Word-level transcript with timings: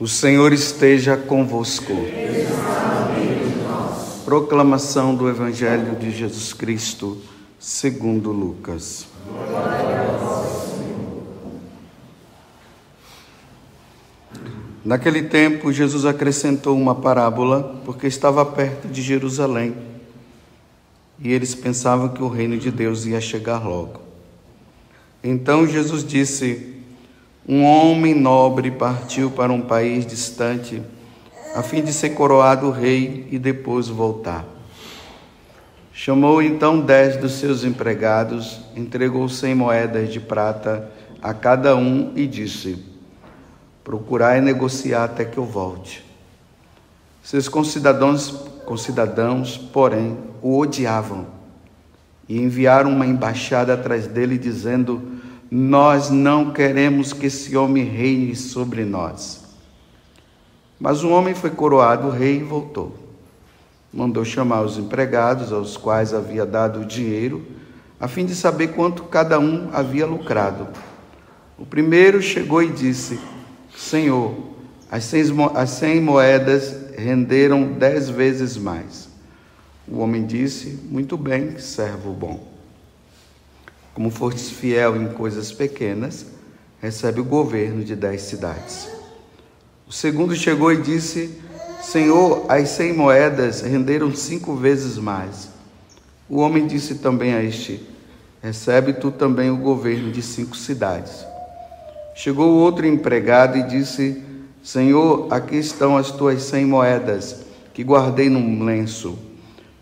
O 0.00 0.06
Senhor 0.06 0.52
esteja 0.52 1.16
convosco. 1.16 1.92
Proclamação 4.24 5.14
do 5.14 5.28
Evangelho 5.28 5.96
de 5.96 6.12
Jesus 6.12 6.52
Cristo, 6.52 7.18
segundo 7.58 8.30
Lucas. 8.30 9.08
Naquele 14.84 15.24
tempo, 15.24 15.72
Jesus 15.72 16.04
acrescentou 16.04 16.76
uma 16.76 16.94
parábola, 16.94 17.80
porque 17.84 18.06
estava 18.06 18.44
perto 18.44 18.86
de 18.86 19.02
Jerusalém 19.02 19.74
e 21.20 21.32
eles 21.32 21.56
pensavam 21.56 22.10
que 22.10 22.22
o 22.22 22.28
reino 22.28 22.56
de 22.56 22.70
Deus 22.70 23.04
ia 23.04 23.20
chegar 23.20 23.66
logo. 23.66 24.00
Então 25.22 25.66
Jesus 25.66 26.04
disse: 26.04 26.77
Um 27.50 27.64
homem 27.64 28.14
nobre 28.14 28.70
partiu 28.70 29.30
para 29.30 29.50
um 29.50 29.62
país 29.62 30.04
distante, 30.04 30.82
a 31.54 31.62
fim 31.62 31.82
de 31.82 31.94
ser 31.94 32.10
coroado 32.10 32.70
rei 32.70 33.26
e 33.30 33.38
depois 33.38 33.88
voltar. 33.88 34.44
Chamou 35.90 36.42
então 36.42 36.78
dez 36.78 37.16
dos 37.16 37.32
seus 37.32 37.64
empregados, 37.64 38.60
entregou 38.76 39.26
cem 39.30 39.54
moedas 39.54 40.12
de 40.12 40.20
prata 40.20 40.90
a 41.22 41.32
cada 41.32 41.74
um 41.74 42.12
e 42.14 42.26
disse: 42.26 42.84
Procurai 43.82 44.42
negociar 44.42 45.04
até 45.04 45.24
que 45.24 45.38
eu 45.38 45.46
volte. 45.46 46.04
Seus 47.22 47.48
concidadãos, 47.48 48.28
concidadãos, 48.66 49.56
porém, 49.56 50.18
o 50.42 50.58
odiavam 50.58 51.26
e 52.28 52.38
enviaram 52.38 52.90
uma 52.90 53.06
embaixada 53.06 53.72
atrás 53.72 54.06
dele, 54.06 54.36
dizendo: 54.36 55.17
Nós 55.50 56.10
não 56.10 56.52
queremos 56.52 57.12
que 57.12 57.26
esse 57.26 57.56
homem 57.56 57.84
reine 57.84 58.36
sobre 58.36 58.84
nós. 58.84 59.44
Mas 60.78 61.02
o 61.02 61.08
homem 61.08 61.34
foi 61.34 61.50
coroado 61.50 62.10
rei 62.10 62.36
e 62.36 62.44
voltou. 62.44 62.94
Mandou 63.92 64.24
chamar 64.24 64.62
os 64.62 64.76
empregados, 64.76 65.52
aos 65.52 65.76
quais 65.76 66.12
havia 66.12 66.44
dado 66.44 66.80
o 66.80 66.84
dinheiro, 66.84 67.44
a 67.98 68.06
fim 68.06 68.26
de 68.26 68.34
saber 68.34 68.68
quanto 68.68 69.04
cada 69.04 69.40
um 69.40 69.70
havia 69.72 70.06
lucrado. 70.06 70.68
O 71.58 71.64
primeiro 71.64 72.20
chegou 72.20 72.62
e 72.62 72.70
disse: 72.70 73.18
Senhor, 73.74 74.34
as 74.90 75.04
cem 75.70 76.00
moedas 76.00 76.76
renderam 76.96 77.72
dez 77.72 78.08
vezes 78.08 78.56
mais. 78.56 79.08
O 79.86 79.98
homem 79.98 80.26
disse: 80.26 80.78
Muito 80.90 81.16
bem, 81.16 81.58
servo 81.58 82.12
bom. 82.12 82.57
Como 83.98 84.10
fostes 84.10 84.50
fiel 84.50 84.94
em 84.94 85.08
coisas 85.08 85.50
pequenas, 85.50 86.24
recebe 86.80 87.20
o 87.20 87.24
governo 87.24 87.82
de 87.82 87.96
dez 87.96 88.22
cidades. 88.22 88.88
O 89.88 89.92
segundo 89.92 90.36
chegou 90.36 90.72
e 90.72 90.80
disse: 90.80 91.36
Senhor, 91.82 92.46
as 92.48 92.68
cem 92.68 92.92
moedas 92.92 93.60
renderam 93.60 94.14
cinco 94.14 94.54
vezes 94.54 94.98
mais. 94.98 95.48
O 96.28 96.36
homem 96.36 96.64
disse 96.64 96.94
também 96.94 97.34
a 97.34 97.42
este: 97.42 97.84
Recebe 98.40 98.92
tu 98.92 99.10
também 99.10 99.50
o 99.50 99.56
governo 99.56 100.12
de 100.12 100.22
cinco 100.22 100.56
cidades. 100.56 101.26
Chegou 102.14 102.54
outro 102.54 102.86
empregado 102.86 103.58
e 103.58 103.64
disse: 103.64 104.22
Senhor, 104.62 105.26
aqui 105.28 105.56
estão 105.56 105.96
as 105.96 106.12
tuas 106.12 106.44
cem 106.44 106.64
moedas 106.64 107.40
que 107.74 107.82
guardei 107.82 108.28
num 108.30 108.62
lenço, 108.64 109.18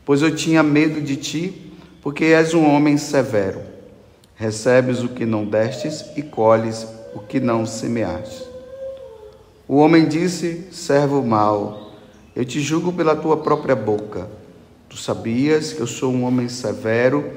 pois 0.07 0.23
eu 0.23 0.35
tinha 0.35 0.63
medo 0.63 1.03
de 1.03 1.17
ti, 1.17 1.71
porque 2.01 2.25
és 2.25 2.55
um 2.55 2.65
homem 2.65 2.97
severo. 2.97 3.76
Recebes 4.37 5.03
o 5.03 5.09
que 5.09 5.25
não 5.25 5.47
destes 5.47 6.05
e 6.15 6.23
colhes 6.23 6.87
o 7.15 7.21
que 7.21 7.41
não 7.41 7.65
semeaste. 7.65 8.45
O 9.67 9.77
homem 9.77 10.07
disse: 10.07 10.69
Servo 10.71 11.23
mau, 11.25 11.93
eu 12.37 12.45
te 12.45 12.61
julgo 12.61 12.93
pela 12.93 13.17
tua 13.17 13.39
própria 13.39 13.75
boca. 13.75 14.29
Tu 14.91 14.97
sabias 14.99 15.73
que 15.73 15.81
eu 15.81 15.87
sou 15.87 16.13
um 16.13 16.25
homem 16.25 16.49
severo, 16.49 17.33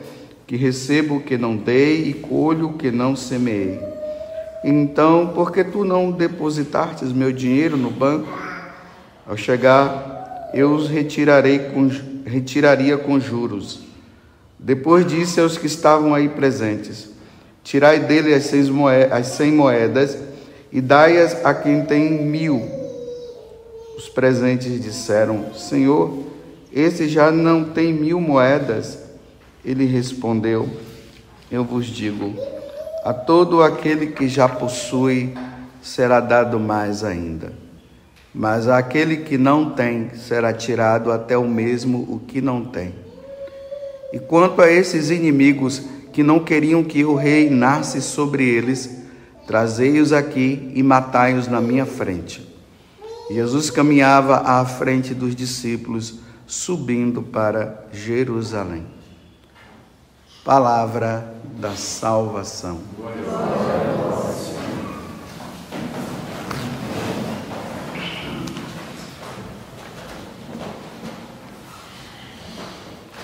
que 0.45 0.57
recebo 0.57 1.15
o 1.15 1.23
que 1.23 1.37
não 1.37 1.55
dei 1.55 2.09
e 2.09 2.13
colho 2.13 2.67
o 2.67 2.73
que 2.73 2.91
não 2.91 3.15
semeei. 3.15 3.79
Então, 4.63 5.27
por 5.33 5.53
que 5.53 5.63
tu 5.63 5.85
não 5.85 6.11
depositastes 6.11 7.13
meu 7.13 7.31
dinheiro 7.31 7.77
no 7.77 7.89
banco? 7.89 8.27
Ao 9.25 9.37
chegar, 9.37 10.51
eu 10.53 10.73
os 10.73 10.89
retirarei 10.89 11.59
com, 11.59 11.89
retiraria 12.25 12.97
com 12.97 13.19
juros. 13.19 13.88
Depois 14.59 15.07
disse 15.07 15.39
aos 15.39 15.57
que 15.57 15.67
estavam 15.67 16.13
aí 16.13 16.27
presentes: 16.27 17.09
Tirai 17.63 17.99
dele 17.99 18.33
as, 18.33 18.51
moedas, 18.69 19.11
as 19.13 19.27
cem 19.27 19.53
moedas 19.53 20.17
e 20.71 20.81
dai-as 20.81 21.45
a 21.45 21.53
quem 21.53 21.85
tem 21.85 22.23
mil. 22.25 22.61
Os 23.97 24.09
presentes 24.09 24.81
disseram: 24.81 25.53
Senhor, 25.53 26.25
esse 26.73 27.07
já 27.07 27.31
não 27.31 27.63
tem 27.63 27.93
mil 27.93 28.19
moedas. 28.19 28.99
Ele 29.63 29.85
respondeu: 29.85 30.69
Eu 31.49 31.63
vos 31.63 31.85
digo 31.85 32.33
a 33.03 33.13
todo 33.13 33.63
aquele 33.63 34.07
que 34.07 34.27
já 34.27 34.47
possui 34.47 35.33
será 35.81 36.19
dado 36.19 36.59
mais 36.59 37.03
ainda. 37.03 37.53
Mas 38.33 38.67
àquele 38.67 39.17
que 39.17 39.37
não 39.37 39.71
tem 39.71 40.11
será 40.13 40.53
tirado 40.53 41.11
até 41.11 41.37
o 41.37 41.47
mesmo 41.47 41.99
o 42.09 42.19
que 42.19 42.41
não 42.41 42.63
tem. 42.63 42.93
E 44.11 44.19
quanto 44.19 44.61
a 44.61 44.71
esses 44.71 45.09
inimigos 45.09 45.81
que 46.11 46.23
não 46.23 46.39
queriam 46.39 46.83
que 46.83 47.01
eu 47.01 47.15
reinasse 47.15 48.01
sobre 48.01 48.43
eles, 48.43 49.03
trazei-os 49.45 50.11
aqui 50.11 50.71
e 50.73 50.81
matai-os 50.81 51.47
na 51.47 51.61
minha 51.61 51.85
frente. 51.85 52.47
Jesus 53.29 53.69
caminhava 53.69 54.37
à 54.37 54.65
frente 54.65 55.13
dos 55.13 55.35
discípulos, 55.35 56.19
subindo 56.47 57.21
para 57.21 57.85
Jerusalém. 57.93 58.85
Palavra 60.43 61.35
da 61.59 61.75
salvação. 61.75 62.79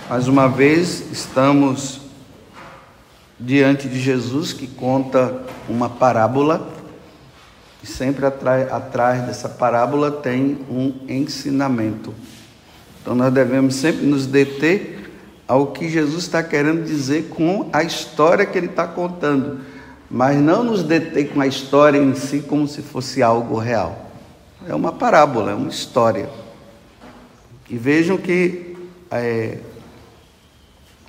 Mais 0.07 0.27
uma 0.27 0.47
vez 0.47 1.11
estamos 1.11 1.99
diante 3.39 3.87
de 3.89 3.99
Jesus 3.99 4.53
que 4.53 4.67
conta 4.67 5.41
uma 5.67 5.89
parábola 5.89 6.69
e 7.81 7.87
sempre 7.87 8.23
atrás, 8.23 8.71
atrás 8.71 9.23
dessa 9.23 9.49
parábola 9.49 10.11
tem 10.11 10.59
um 10.69 10.93
ensinamento. 11.09 12.13
Então 13.01 13.15
nós 13.15 13.33
devemos 13.33 13.73
sempre 13.73 14.05
nos 14.05 14.27
deter 14.27 15.09
ao 15.47 15.71
que 15.71 15.89
Jesus 15.89 16.25
está 16.25 16.43
querendo 16.43 16.85
dizer 16.85 17.29
com 17.29 17.67
a 17.73 17.81
história 17.81 18.45
que 18.45 18.59
ele 18.59 18.67
está 18.67 18.87
contando, 18.87 19.61
mas 20.07 20.37
não 20.37 20.63
nos 20.63 20.83
deter 20.83 21.29
com 21.33 21.41
a 21.41 21.47
história 21.47 21.97
em 21.97 22.13
si 22.13 22.41
como 22.41 22.67
se 22.67 22.83
fosse 22.83 23.23
algo 23.23 23.57
real. 23.57 24.11
É 24.67 24.75
uma 24.75 24.91
parábola, 24.91 25.49
é 25.49 25.55
uma 25.55 25.69
história. 25.69 26.29
E 27.67 27.75
vejam 27.75 28.17
que 28.17 28.75
é, 29.09 29.57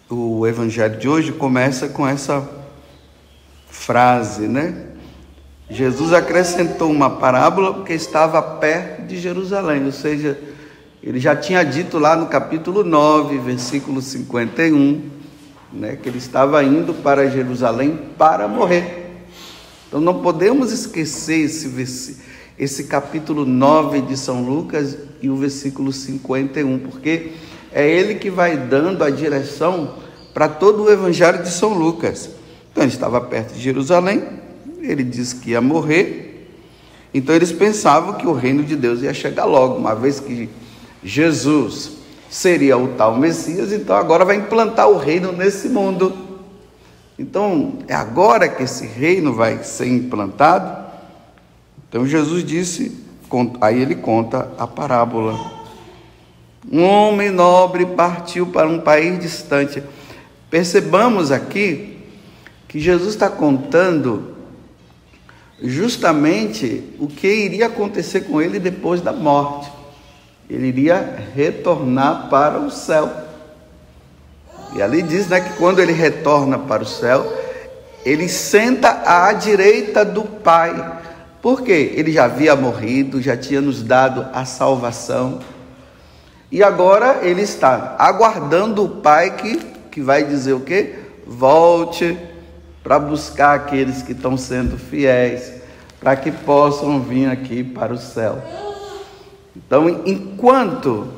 o 0.09 0.47
evangelho 0.47 0.99
de 0.99 1.09
hoje 1.09 1.33
começa 1.33 1.89
com 1.89 2.07
essa 2.07 2.49
frase, 3.69 4.47
né? 4.47 4.87
Jesus 5.69 6.13
acrescentou 6.13 6.91
uma 6.91 7.11
parábola 7.11 7.75
porque 7.75 7.93
estava 7.93 8.41
perto 8.41 9.03
de 9.03 9.19
Jerusalém, 9.19 9.85
ou 9.85 9.91
seja, 9.93 10.39
ele 11.03 11.19
já 11.19 11.35
tinha 11.35 11.65
dito 11.65 11.99
lá 11.99 12.15
no 12.15 12.27
capítulo 12.27 12.85
9, 12.85 13.39
versículo 13.39 14.01
51, 14.01 15.11
né, 15.73 15.97
que 15.97 16.09
ele 16.09 16.19
estava 16.19 16.63
indo 16.63 16.95
para 16.95 17.29
Jerusalém 17.29 17.99
para 18.17 18.47
morrer. 18.47 19.25
Então 19.89 20.01
não 20.01 20.23
podemos 20.23 20.71
esquecer 20.71 21.41
esse, 21.41 22.19
esse 22.57 22.85
capítulo 22.85 23.45
9 23.45 24.03
de 24.03 24.17
São 24.17 24.43
Lucas 24.43 24.97
e 25.21 25.29
o 25.29 25.37
versículo 25.37 25.93
51, 25.93 26.79
porque 26.79 27.33
é 27.77 27.87
ele 27.87 28.15
que 28.15 28.31
vai 28.31 28.57
dando 28.57 29.05
a 29.05 29.11
direção 29.11 29.97
para 30.33 30.49
todo 30.49 30.85
o 30.85 30.91
evangelho 30.91 31.43
de 31.43 31.51
São 31.51 31.75
Lucas. 31.75 32.31
Então 32.73 32.83
ele 32.83 32.91
estava 32.91 33.21
perto 33.21 33.53
de 33.53 33.61
Jerusalém, 33.61 34.25
ele 34.81 35.05
disse 35.05 35.37
que 35.37 35.51
ia 35.51 35.61
morrer, 35.61 36.49
então 37.13 37.35
eles 37.35 37.53
pensavam 37.53 38.15
que 38.15 38.27
o 38.27 38.33
reino 38.33 38.63
de 38.63 38.75
Deus 38.75 39.03
ia 39.03 39.13
chegar 39.13 39.45
logo, 39.45 39.77
uma 39.77 39.95
vez 39.95 40.19
que 40.19 40.49
Jesus 41.05 41.91
seria 42.31 42.79
o 42.79 42.89
tal 42.95 43.19
Messias, 43.19 43.71
então 43.73 43.95
agora 43.95 44.25
vai 44.25 44.37
implantar 44.37 44.89
o 44.89 44.97
reino 44.97 45.31
nesse 45.31 45.69
mundo. 45.69 46.17
Então, 47.19 47.81
é 47.89 47.95
agora 47.95 48.49
que 48.49 48.63
esse 48.63 48.87
reino 48.87 49.35
vai 49.35 49.63
ser 49.63 49.87
implantado. 49.87 50.83
Então, 51.89 52.07
Jesus 52.07 52.43
disse, 52.43 53.05
aí 53.61 53.83
ele 53.83 53.97
conta 53.97 54.51
a 54.59 54.67
parábola. 54.67 55.56
Um 56.71 56.83
homem 56.83 57.31
nobre 57.31 57.87
partiu 57.87 58.47
para 58.47 58.69
um 58.69 58.81
país 58.81 59.19
distante. 59.21 59.83
Percebamos 60.51 61.31
aqui 61.31 61.99
que 62.67 62.81
Jesus 62.81 63.15
está 63.15 63.31
contando 63.31 64.35
justamente 65.63 66.83
o 66.99 67.07
que 67.07 67.29
iria 67.29 67.67
acontecer 67.67 68.23
com 68.23 68.43
ele 68.43 68.59
depois 68.59 69.01
da 69.01 69.13
morte. 69.13 69.71
Ele 70.49 70.67
iria 70.69 71.25
retornar 71.35 72.29
para 72.29 72.59
o 72.59 72.71
céu. 72.71 73.11
E 74.75 74.83
ali 74.83 75.03
diz 75.03 75.29
né, 75.29 75.41
que 75.41 75.57
quando 75.57 75.81
ele 75.81 75.93
retorna 75.93 76.59
para 76.59 76.83
o 76.83 76.87
céu, 76.87 77.33
ele 78.05 78.29
senta 78.29 79.03
à 79.05 79.33
direita 79.33 80.05
do 80.05 80.23
Pai. 80.23 81.01
Por 81.41 81.63
quê? 81.63 81.93
Ele 81.95 82.13
já 82.13 82.25
havia 82.25 82.55
morrido, 82.55 83.23
já 83.23 83.37
tinha 83.37 83.61
nos 83.61 83.83
dado 83.83 84.27
a 84.33 84.45
salvação. 84.45 85.41
E 86.51 86.63
agora 86.63 87.21
ele 87.23 87.43
está 87.43 87.97
aguardando 87.99 88.85
o 88.85 88.89
Pai 88.89 89.37
que, 89.37 89.57
que 89.91 90.01
vai 90.01 90.25
dizer 90.25 90.53
o 90.53 90.61
quê? 90.61 90.95
Volte 91.27 92.17
para 92.83 92.99
buscar 92.99 93.55
aqueles 93.55 94.03
que 94.03 94.13
estão 94.13 94.37
sendo 94.37 94.79
fiéis, 94.79 95.53
para 95.99 96.15
que 96.15 96.31
possam 96.31 97.01
vir 97.01 97.29
aqui 97.29 97.65
para 97.65 97.93
o 97.93 97.99
céu. 97.99 98.41
Então, 99.57 99.89
enquanto 100.07 101.09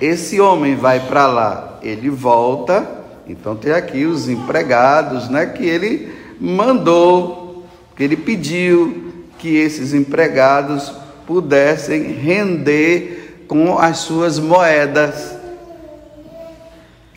esse 0.00 0.40
homem 0.40 0.76
vai 0.76 1.00
para 1.00 1.26
lá, 1.26 1.78
ele 1.82 2.08
volta. 2.08 2.86
Então 3.26 3.54
tem 3.54 3.72
aqui 3.72 4.06
os 4.06 4.28
empregados, 4.28 5.28
né, 5.28 5.46
que 5.46 5.64
ele 5.64 6.12
mandou, 6.40 7.64
que 7.96 8.02
ele 8.02 8.16
pediu 8.16 9.12
que 9.38 9.56
esses 9.56 9.92
empregados 9.92 10.92
pudessem 11.26 12.12
render 12.12 13.19
com 13.50 13.76
as 13.80 13.98
suas 13.98 14.38
moedas. 14.38 15.34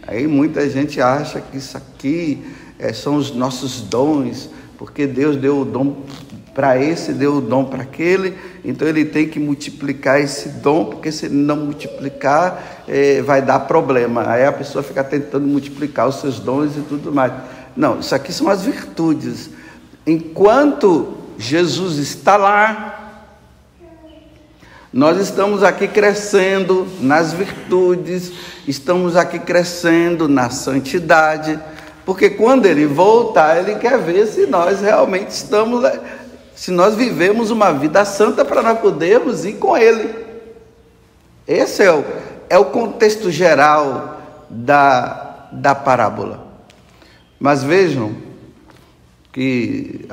Aí 0.02 0.26
muita 0.26 0.68
gente 0.68 1.00
acha 1.00 1.40
que 1.40 1.58
isso 1.58 1.78
aqui 1.78 2.44
é, 2.80 2.92
são 2.92 3.18
os 3.18 3.30
nossos 3.36 3.82
dons, 3.82 4.50
porque 4.76 5.06
Deus 5.06 5.38
deu 5.38 5.60
o 5.60 5.64
dom 5.64 5.98
para 6.56 6.76
esse, 6.76 7.14
deu 7.14 7.36
o 7.36 7.42
dom 7.42 7.66
para 7.66 7.84
aquele, 7.84 8.36
então 8.66 8.88
ele 8.88 9.06
tem 9.06 9.30
que 9.30 9.40
multiplicar 9.40 10.20
esse 10.20 10.50
dom, 10.50 10.86
porque 10.86 11.12
se 11.12 11.28
ele 11.28 11.36
não 11.36 11.56
multiplicar, 11.56 12.84
é, 12.88 13.22
vai 13.22 13.40
dar 13.40 13.60
problema. 13.60 14.28
Aí 14.28 14.44
a 14.44 14.52
pessoa 14.52 14.82
fica 14.82 15.04
tentando 15.04 15.46
multiplicar 15.46 16.08
os 16.08 16.16
seus 16.16 16.40
dons 16.40 16.76
e 16.76 16.82
tudo 16.82 17.14
mais. 17.14 17.32
Não, 17.78 18.00
isso 18.00 18.16
aqui 18.16 18.34
são 18.34 18.50
as 18.50 18.64
virtudes. 18.64 19.52
Enquanto 20.04 21.14
Jesus 21.38 22.00
está 22.00 22.38
lá, 22.38 23.03
nós 24.94 25.20
estamos 25.20 25.64
aqui 25.64 25.88
crescendo 25.88 26.88
nas 27.02 27.34
virtudes, 27.34 28.32
estamos 28.68 29.16
aqui 29.16 29.40
crescendo 29.40 30.30
na 30.30 30.52
santidade, 30.52 31.60
porque 32.06 32.30
quando 32.30 32.68
ele 32.68 32.86
voltar, 32.86 33.58
ele 33.58 33.80
quer 33.80 33.98
ver 33.98 34.28
se 34.28 34.46
nós 34.46 34.82
realmente 34.82 35.32
estamos, 35.32 35.84
se 36.54 36.70
nós 36.70 36.94
vivemos 36.94 37.50
uma 37.50 37.72
vida 37.74 38.06
santa 38.06 38.46
para 38.46 38.62
nós 38.62 38.80
podermos 38.80 39.44
ir 39.46 39.54
com 39.54 39.76
ele. 39.76 40.14
Esse 41.48 41.84
é 41.84 41.92
o, 41.92 42.06
é 42.48 42.60
o 42.60 42.66
contexto 42.66 43.32
geral 43.32 44.22
da, 44.48 45.48
da 45.52 45.74
parábola. 45.74 46.46
Mas 47.40 47.64
vejam 47.64 48.16
que 49.32 50.06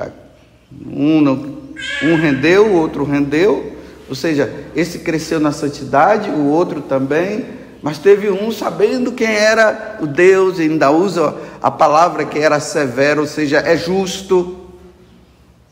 um, 0.87 1.21
um 2.01 2.15
rendeu, 2.15 2.65
o 2.65 2.73
outro 2.79 3.03
rendeu, 3.03 3.70
ou 4.11 4.15
seja, 4.15 4.53
esse 4.75 4.99
cresceu 4.99 5.39
na 5.39 5.53
santidade, 5.53 6.29
o 6.29 6.49
outro 6.49 6.81
também, 6.81 7.45
mas 7.81 7.97
teve 7.97 8.29
um 8.29 8.51
sabendo 8.51 9.13
quem 9.13 9.33
era 9.33 9.99
o 10.01 10.05
Deus, 10.05 10.59
ainda 10.59 10.91
usa 10.91 11.33
a 11.61 11.71
palavra 11.71 12.25
que 12.25 12.37
era 12.37 12.59
severo, 12.59 13.21
ou 13.21 13.25
seja, 13.25 13.59
é 13.59 13.77
justo. 13.77 14.57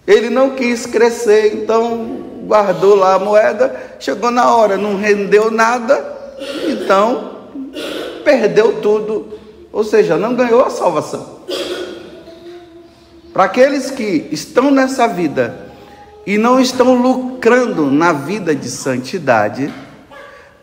Ele 0.07 0.29
não 0.29 0.51
quis 0.51 0.85
crescer, 0.85 1.53
então 1.53 2.45
guardou 2.45 2.95
lá 2.95 3.15
a 3.15 3.19
moeda, 3.19 3.75
chegou 3.99 4.31
na 4.31 4.55
hora, 4.55 4.77
não 4.77 4.95
rendeu 4.95 5.51
nada, 5.51 6.01
então 6.65 7.39
perdeu 8.23 8.79
tudo, 8.81 9.37
ou 9.69 9.83
seja, 9.83 10.15
não 10.15 10.33
ganhou 10.33 10.63
a 10.63 10.69
salvação. 10.69 11.41
Para 13.33 13.43
aqueles 13.43 13.91
que 13.91 14.29
estão 14.31 14.71
nessa 14.71 15.09
vida 15.09 15.67
e 16.29 16.37
não 16.37 16.59
estão 16.59 16.93
lucrando 16.93 17.89
na 17.89 18.13
vida 18.13 18.53
de 18.53 18.69
santidade, 18.69 19.73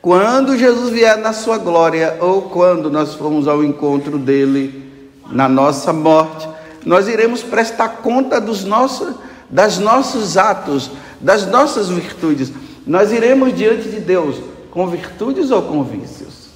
quando 0.00 0.56
Jesus 0.56 0.90
vier 0.90 1.16
na 1.18 1.32
sua 1.32 1.58
glória 1.58 2.18
ou 2.20 2.42
quando 2.42 2.88
nós 2.88 3.14
formos 3.14 3.48
ao 3.48 3.64
encontro 3.64 4.16
dele 4.16 5.10
na 5.28 5.48
nossa 5.48 5.92
morte, 5.92 6.48
nós 6.84 7.08
iremos 7.08 7.42
prestar 7.42 7.88
conta 7.96 8.40
dos 8.40 8.62
nossos, 8.62 9.16
das 9.50 9.76
nossos 9.76 10.36
atos, 10.36 10.92
das 11.20 11.48
nossas 11.48 11.88
virtudes. 11.88 12.52
Nós 12.86 13.10
iremos 13.10 13.52
diante 13.52 13.88
de 13.88 13.98
Deus 13.98 14.36
com 14.70 14.86
virtudes 14.86 15.50
ou 15.50 15.62
com 15.62 15.82
vícios? 15.82 16.46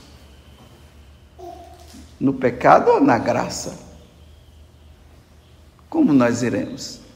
No 2.20 2.32
pecado 2.32 2.92
ou 2.92 3.00
na 3.00 3.18
graça? 3.18 3.76
Como 5.88 6.12
nós 6.12 6.44
iremos? 6.44 7.09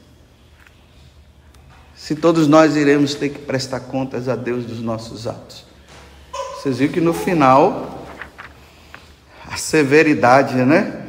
Se 2.05 2.13
todos 2.13 2.47
nós 2.47 2.75
iremos 2.75 3.15
ter 3.15 3.29
que 3.29 3.39
prestar 3.39 3.79
contas 3.79 4.29
a 4.29 4.35
Deus 4.35 4.63
dos 4.63 4.79
nossos 4.79 5.25
atos. 5.25 5.65
Vocês 6.53 6.77
viram 6.77 6.93
que 6.93 7.01
no 7.01 7.15
final, 7.15 8.05
a 9.49 9.57
severidade, 9.57 10.53
né? 10.53 11.03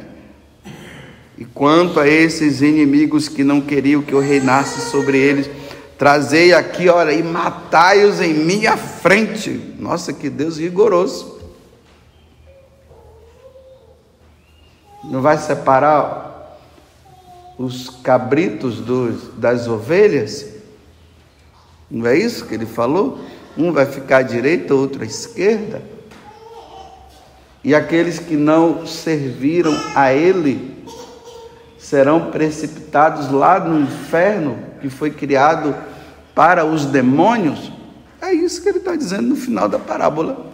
E 1.37 1.45
quanto 1.45 1.99
a 1.99 2.07
esses 2.07 2.63
inimigos 2.63 3.29
que 3.29 3.43
não 3.43 3.61
queriam 3.61 4.01
que 4.01 4.11
eu 4.11 4.19
reinasse 4.19 4.89
sobre 4.89 5.19
eles, 5.19 5.47
trazei 5.99 6.51
aqui, 6.51 6.89
olha, 6.89 7.11
e 7.11 7.21
matai-os 7.21 8.19
em 8.19 8.33
minha 8.33 8.75
frente. 8.75 9.51
Nossa, 9.77 10.11
que 10.11 10.31
Deus 10.31 10.57
rigoroso. 10.57 11.39
Não 15.03 15.21
vai 15.21 15.37
separar 15.37 16.57
os 17.55 17.87
cabritos 17.87 18.79
dos, 18.79 19.37
das 19.37 19.67
ovelhas? 19.67 20.56
Não 21.89 22.05
é 22.05 22.17
isso 22.17 22.45
que 22.45 22.53
ele 22.53 22.65
falou? 22.65 23.19
Um 23.57 23.71
vai 23.71 23.85
ficar 23.85 24.17
à 24.17 24.21
direita, 24.21 24.75
outro 24.75 25.03
à 25.03 25.05
esquerda. 25.05 25.81
E 27.63 27.73
aqueles 27.73 28.19
que 28.19 28.35
não 28.35 28.85
serviram 28.85 29.75
a 29.95 30.13
ele 30.13 30.77
serão 31.77 32.31
precipitados 32.31 33.31
lá 33.31 33.59
no 33.59 33.79
inferno 33.81 34.59
que 34.81 34.89
foi 34.89 35.11
criado 35.11 35.75
para 36.35 36.65
os 36.65 36.85
demônios. 36.85 37.71
É 38.21 38.33
isso 38.33 38.61
que 38.61 38.69
ele 38.69 38.79
está 38.79 38.95
dizendo 38.95 39.23
no 39.23 39.35
final 39.35 39.67
da 39.67 39.79
parábola. 39.79 40.53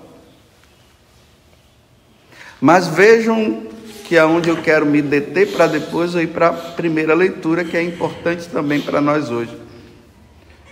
Mas 2.62 2.88
vejam 2.88 3.68
que 4.06 4.16
é 4.16 4.24
onde 4.24 4.50
eu 4.50 4.62
quero 4.62 4.86
me 4.86 5.02
deter 5.02 5.52
para 5.52 5.68
depois 5.68 6.14
eu 6.14 6.22
ir 6.22 6.28
para 6.28 6.50
a 6.50 6.54
primeira 6.54 7.14
leitura, 7.14 7.64
que 7.64 7.76
é 7.76 7.82
importante 7.82 8.48
também 8.48 8.80
para 8.80 9.02
nós 9.02 9.30
hoje. 9.30 9.63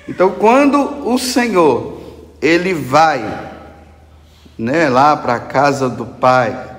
Então, 0.08 0.31
quando 0.31 1.08
o 1.08 1.17
Senhor 1.17 2.01
ele 2.41 2.74
vai, 2.74 3.51
né, 4.58 4.89
lá 4.89 5.15
para 5.15 5.36
a 5.36 5.39
casa 5.39 5.88
do 5.88 6.05
pai, 6.05 6.70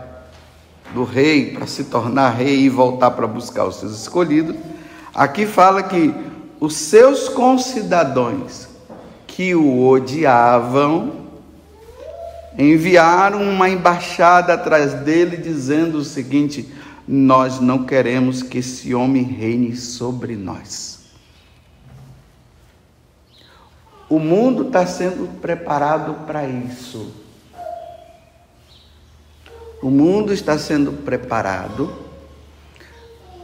do 0.93 1.05
rei, 1.05 1.53
para 1.53 1.67
se 1.67 1.85
tornar 1.85 2.31
rei 2.31 2.61
e 2.61 2.69
voltar 2.69 3.13
para 3.13 3.27
buscar 3.27 3.65
os 3.65 3.77
seus 3.77 4.01
escolhidos, 4.01 4.57
aqui 5.15 5.47
fala 5.47 5.83
que 5.83 6.15
os 6.61 6.75
seus 6.75 7.29
concidadãos 7.29 8.69
que 9.27 9.55
o 9.55 9.87
odiavam 9.89 11.23
enviaram 12.59 13.43
uma 13.43 13.69
embaixada 13.69 14.53
atrás 14.55 14.93
dele 14.93 15.37
dizendo 15.37 15.99
o 15.99 16.05
seguinte: 16.05 16.69
Nós 17.09 17.61
não 17.61 17.85
queremos 17.85 18.43
que 18.43 18.59
esse 18.59 18.95
homem 18.95 19.23
reine 19.23 19.75
sobre 19.75 20.37
nós. 20.37 20.92
O 24.13 24.19
mundo 24.19 24.67
está 24.67 24.85
sendo 24.85 25.41
preparado 25.41 26.27
para 26.27 26.47
isso. 26.47 27.11
O 29.83 29.89
mundo 29.89 30.35
está 30.35 30.59
sendo 30.59 30.93
preparado 31.03 31.91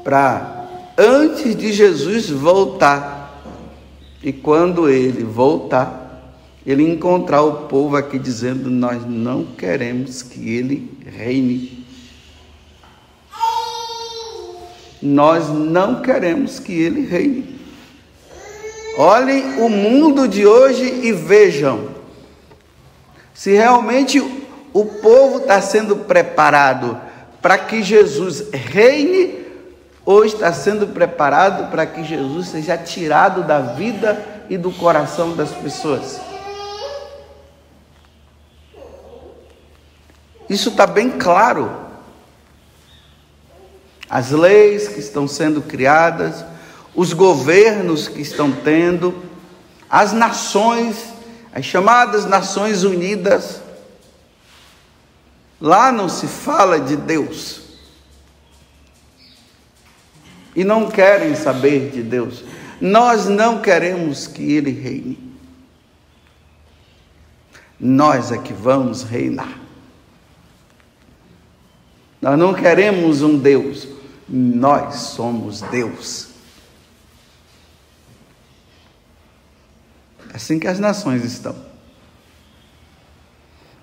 para, 0.05 0.69
antes 0.99 1.57
de 1.57 1.73
Jesus 1.73 2.29
voltar, 2.29 3.43
e 4.23 4.31
quando 4.31 4.91
ele 4.91 5.25
voltar, 5.25 6.37
ele 6.67 6.83
encontrar 6.83 7.41
o 7.41 7.67
povo 7.67 7.97
aqui 7.97 8.19
dizendo: 8.19 8.69
Nós 8.69 9.07
não 9.07 9.47
queremos 9.47 10.21
que 10.21 10.51
ele 10.51 10.99
reine. 11.03 11.87
Nós 15.01 15.49
não 15.49 16.03
queremos 16.03 16.59
que 16.59 16.75
ele 16.75 17.07
reine. 17.07 17.58
Olhem 19.01 19.61
o 19.61 19.69
mundo 19.69 20.27
de 20.27 20.45
hoje 20.45 20.83
e 21.05 21.13
vejam 21.13 21.91
se 23.33 23.53
realmente 23.53 24.19
o 24.73 24.85
povo 24.85 25.39
está 25.39 25.63
sendo 25.63 25.99
preparado 25.99 27.01
para 27.41 27.57
que 27.57 27.81
Jesus 27.81 28.51
reine 28.53 29.47
hoje 30.05 30.35
está 30.35 30.53
sendo 30.53 30.89
preparado 30.89 31.71
para 31.71 31.87
que 31.87 32.03
Jesus 32.03 32.49
seja 32.49 32.77
tirado 32.77 33.45
da 33.45 33.61
vida 33.61 34.21
e 34.51 34.59
do 34.59 34.73
coração 34.73 35.37
das 35.37 35.53
pessoas. 35.53 36.21
Isso 40.51 40.71
está 40.71 40.89
bem 40.89 41.09
claro. 41.11 41.71
As 44.11 44.33
leis 44.33 44.89
que 44.89 44.99
estão 44.99 45.29
sendo 45.29 45.63
criadas, 45.63 46.45
os 46.99 47.13
governos 47.13 48.09
que 48.09 48.21
estão 48.21 48.51
tendo, 48.51 49.15
as 49.89 50.13
nações, 50.13 50.97
as 51.53 51.65
chamadas 51.65 52.27
Nações 52.27 52.83
Unidas. 52.83 53.63
Lá 55.61 55.93
não 55.93 56.09
se 56.09 56.27
fala 56.27 56.81
de 56.81 56.97
Deus. 56.97 57.61
E 60.57 60.65
não 60.65 60.91
querem 60.91 61.37
saber 61.37 61.93
de 61.93 62.03
Deus. 62.03 62.43
Nós 62.81 63.27
não 63.27 63.63
queremos 63.63 64.27
que 64.27 64.55
Ele 64.55 64.73
reine. 64.73 65.37
Nós 67.79 68.33
é 68.33 68.39
que 68.39 68.53
vamos 68.53 69.05
reinar. 69.05 69.57
Nós 72.21 72.37
não 72.37 72.53
queremos 72.53 73.23
um 73.23 73.39
Deus, 73.39 73.87
nós 74.29 74.97
somos 74.97 75.61
Deus. 75.61 76.28
Assim 80.33 80.59
que 80.59 80.67
as 80.67 80.79
nações 80.79 81.25
estão. 81.25 81.55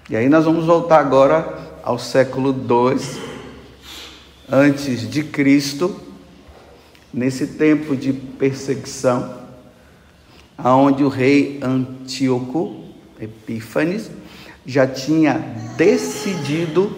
E 0.10 0.16
aí 0.16 0.30
nós 0.30 0.46
vamos 0.46 0.66
voltar 0.66 1.00
agora 1.00 1.80
ao 1.84 1.98
século 1.98 2.50
II 2.52 3.00
antes 4.52 5.10
de 5.10 5.24
Cristo, 5.24 6.00
nesse 7.14 7.48
tempo 7.48 7.96
de 7.96 8.14
perseguição, 8.14 9.34
aonde 10.58 11.04
o 11.04 11.10
rei 11.10 11.60
Antíoco 11.62 12.84
Epífanes 13.20 14.12
já 14.66 14.86
tinha 14.86 15.40
decidido 15.78 16.96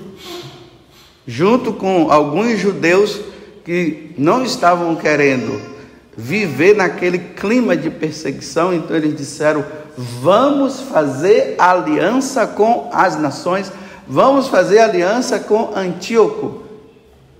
junto 1.26 1.74
com 1.74 2.12
alguns 2.12 2.58
judeus 2.60 3.20
que 3.66 4.14
não 4.18 4.44
estavam 4.44 4.96
querendo 4.96 5.77
viver 6.18 6.76
naquele 6.76 7.20
clima 7.20 7.78
de 7.78 7.92
perseguição, 7.92 8.74
então 8.74 8.98
eles 8.98 9.16
disseram: 9.16 9.64
vamos 9.96 10.82
fazer 10.82 11.56
aliança 11.60 12.48
com 12.48 12.90
as 12.92 13.16
nações, 13.16 13.72
vamos 14.08 14.48
fazer 14.48 14.80
aliança 14.80 15.40
com 15.40 15.76
Antíoco, 15.76 16.64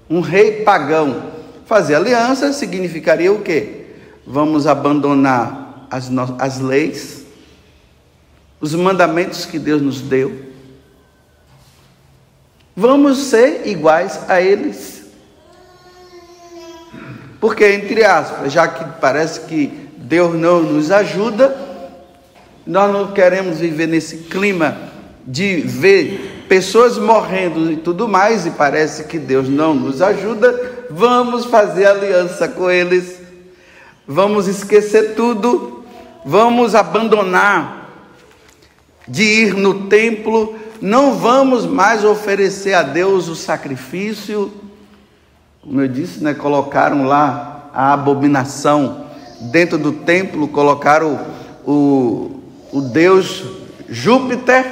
um 0.08 0.22
rei 0.22 0.64
pagão. 0.64 1.36
Fazer 1.66 1.96
aliança 1.96 2.54
significaria 2.54 3.34
o 3.34 3.42
quê? 3.42 3.88
Vamos 4.26 4.68
abandonar 4.68 5.88
as, 5.90 6.10
as 6.40 6.60
leis, 6.60 7.26
os 8.62 8.74
mandamentos 8.74 9.46
que 9.46 9.60
Deus 9.60 9.82
nos 9.82 10.00
deu, 10.00 10.48
vamos 12.76 13.18
ser 13.18 13.68
iguais 13.68 14.20
a 14.30 14.40
eles. 14.40 14.97
Porque, 17.40 17.66
entre 17.66 18.04
aspas, 18.04 18.52
já 18.52 18.68
que 18.68 19.00
parece 19.00 19.42
que 19.42 19.68
Deus 19.98 20.36
não 20.36 20.62
nos 20.62 20.92
ajuda, 20.92 21.56
nós 22.66 22.92
não 22.92 23.12
queremos 23.12 23.60
viver 23.60 23.88
nesse 23.88 24.18
clima 24.18 24.78
de 25.26 25.62
ver 25.62 26.46
pessoas 26.48 26.98
morrendo 26.98 27.72
e 27.72 27.78
tudo 27.78 28.08
mais, 28.08 28.46
e 28.46 28.52
parece 28.52 29.04
que 29.04 29.20
Deus 29.20 29.50
não 29.50 29.74
nos 29.74 30.02
ajuda, 30.02 30.86
vamos 30.90 31.46
fazer 31.46 31.86
aliança 31.86 32.48
com 32.48 32.72
eles, 32.72 33.20
vamos 34.08 34.48
esquecer 34.48 35.16
tudo, 35.16 35.84
vamos 36.26 36.74
abandonar 36.74 37.78
de 39.08 39.24
ir 39.24 39.54
no 39.54 39.88
templo. 39.88 40.56
Não 40.82 41.16
vamos 41.16 41.66
mais 41.66 42.04
oferecer 42.04 42.74
a 42.74 42.84
Deus 42.84 43.28
o 43.28 43.36
sacrifício. 43.36 44.52
Como 45.68 45.82
eu 45.82 45.88
disse, 45.90 46.24
né, 46.24 46.34
colocaram 46.34 47.04
lá 47.04 47.70
a 47.74 47.92
abominação 47.92 49.06
dentro 49.52 49.78
do 49.78 49.92
templo, 49.92 50.48
colocaram 50.48 51.20
o, 51.66 52.42
o, 52.72 52.78
o 52.78 52.82
Deus 52.82 53.44
Júpiter 53.90 54.66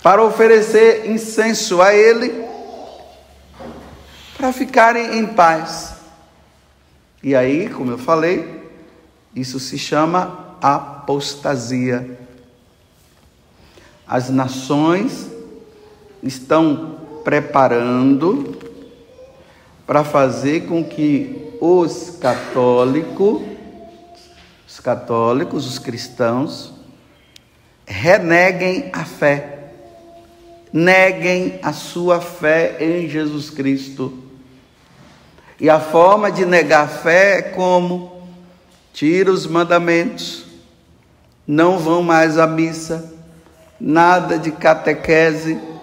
para 0.00 0.22
oferecer 0.22 1.10
incenso 1.10 1.82
a 1.82 1.92
ele, 1.92 2.46
para 4.36 4.52
ficarem 4.52 5.18
em 5.18 5.26
paz. 5.26 5.96
E 7.24 7.34
aí, 7.34 7.68
como 7.68 7.90
eu 7.90 7.98
falei, 7.98 8.70
isso 9.34 9.58
se 9.58 9.76
chama 9.76 10.54
apostasia. 10.62 12.16
As 14.06 14.30
nações 14.30 15.26
estão 16.22 16.95
preparando 17.26 18.56
para 19.84 20.04
fazer 20.04 20.68
com 20.68 20.84
que 20.84 21.56
os 21.60 22.18
católicos, 22.20 23.42
os 24.64 24.78
católicos, 24.78 25.66
os 25.66 25.76
cristãos, 25.76 26.72
reneguem 27.84 28.90
a 28.92 29.04
fé, 29.04 29.72
neguem 30.72 31.58
a 31.64 31.72
sua 31.72 32.20
fé 32.20 32.76
em 32.78 33.08
Jesus 33.08 33.50
Cristo. 33.50 34.22
E 35.58 35.68
a 35.68 35.80
forma 35.80 36.30
de 36.30 36.46
negar 36.46 36.84
a 36.84 36.88
fé 36.88 37.38
é 37.38 37.42
como? 37.42 38.22
Tira 38.92 39.32
os 39.32 39.48
mandamentos, 39.48 40.44
não 41.44 41.76
vão 41.76 42.04
mais 42.04 42.38
à 42.38 42.46
missa, 42.46 43.12
nada 43.80 44.38
de 44.38 44.52
catequese. 44.52 45.74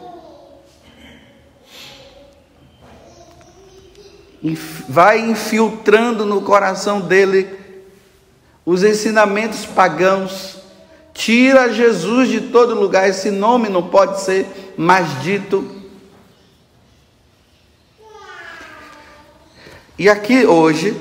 Vai 4.89 5.19
infiltrando 5.19 6.25
no 6.25 6.41
coração 6.41 6.99
dele 6.99 7.47
os 8.65 8.83
ensinamentos 8.83 9.65
pagãos. 9.65 10.57
Tira 11.13 11.71
Jesus 11.71 12.27
de 12.27 12.41
todo 12.41 12.75
lugar, 12.75 13.07
esse 13.07 13.31
nome 13.31 13.69
não 13.69 13.87
pode 13.89 14.21
ser 14.21 14.73
mais 14.75 15.21
dito. 15.21 15.83
E 19.97 20.09
aqui 20.09 20.45
hoje, 20.45 20.99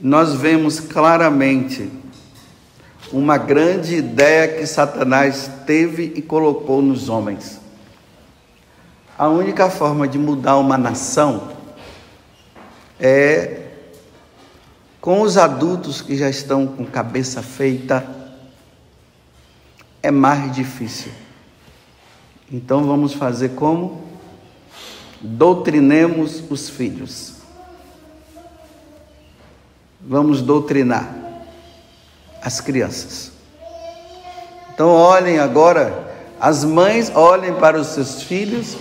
nós 0.00 0.32
vemos 0.34 0.78
claramente 0.78 1.90
uma 3.12 3.36
grande 3.36 3.96
ideia 3.96 4.46
que 4.46 4.66
Satanás 4.66 5.50
teve 5.66 6.12
e 6.14 6.22
colocou 6.22 6.80
nos 6.80 7.08
homens. 7.08 7.60
A 9.18 9.26
única 9.26 9.68
forma 9.68 10.06
de 10.06 10.16
mudar 10.16 10.56
uma 10.58 10.78
nação 10.78 11.48
é 13.00 13.64
com 15.00 15.22
os 15.22 15.36
adultos 15.36 16.00
que 16.00 16.16
já 16.16 16.30
estão 16.30 16.66
com 16.68 16.84
cabeça 16.84 17.42
feita, 17.42 18.06
é 20.00 20.10
mais 20.12 20.54
difícil. 20.54 21.10
Então 22.50 22.84
vamos 22.84 23.12
fazer 23.12 23.50
como? 23.50 24.04
Doutrinemos 25.20 26.42
os 26.48 26.68
filhos. 26.68 27.34
Vamos 30.00 30.40
doutrinar 30.42 31.12
as 32.40 32.60
crianças. 32.60 33.32
Então, 34.72 34.90
olhem 34.90 35.40
agora, 35.40 36.14
as 36.40 36.64
mães 36.64 37.10
olhem 37.12 37.52
para 37.54 37.80
os 37.80 37.88
seus 37.88 38.22
filhos, 38.22 38.76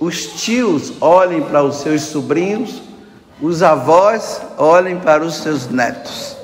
os 0.00 0.26
tios 0.42 0.92
olhem 1.00 1.42
para 1.42 1.62
os 1.62 1.76
seus 1.76 2.02
sobrinhos, 2.02 2.82
os 3.40 3.62
avós 3.62 4.40
olhem 4.56 4.98
para 4.98 5.24
os 5.24 5.36
seus 5.36 5.68
netos. 5.68 6.36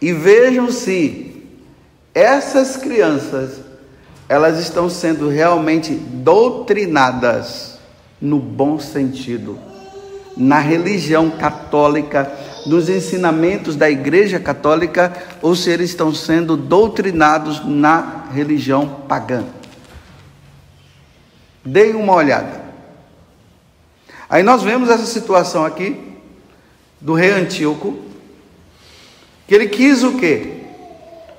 E 0.00 0.12
vejam 0.12 0.70
se 0.70 1.44
essas 2.14 2.76
crianças 2.76 3.60
elas 4.28 4.58
estão 4.58 4.90
sendo 4.90 5.28
realmente 5.28 5.94
doutrinadas 5.94 7.78
no 8.20 8.38
bom 8.38 8.78
sentido, 8.78 9.58
na 10.36 10.58
religião 10.58 11.30
católica 11.30 12.30
nos 12.68 12.88
ensinamentos 12.88 13.76
da 13.76 13.90
Igreja 13.90 14.38
Católica 14.38 15.12
ou 15.40 15.56
se 15.56 15.70
eles 15.70 15.90
estão 15.90 16.14
sendo 16.14 16.56
doutrinados 16.56 17.64
na 17.64 18.24
religião 18.32 18.86
pagã. 19.08 19.44
Deem 21.70 21.94
uma 21.94 22.14
olhada. 22.14 22.62
Aí 24.28 24.42
nós 24.42 24.62
vemos 24.62 24.90
essa 24.90 25.06
situação 25.06 25.64
aqui 25.64 26.00
do 27.00 27.14
rei 27.14 27.30
Antíoco, 27.30 27.96
que 29.46 29.54
ele 29.54 29.68
quis 29.68 30.02
o 30.02 30.16
quê? 30.16 30.64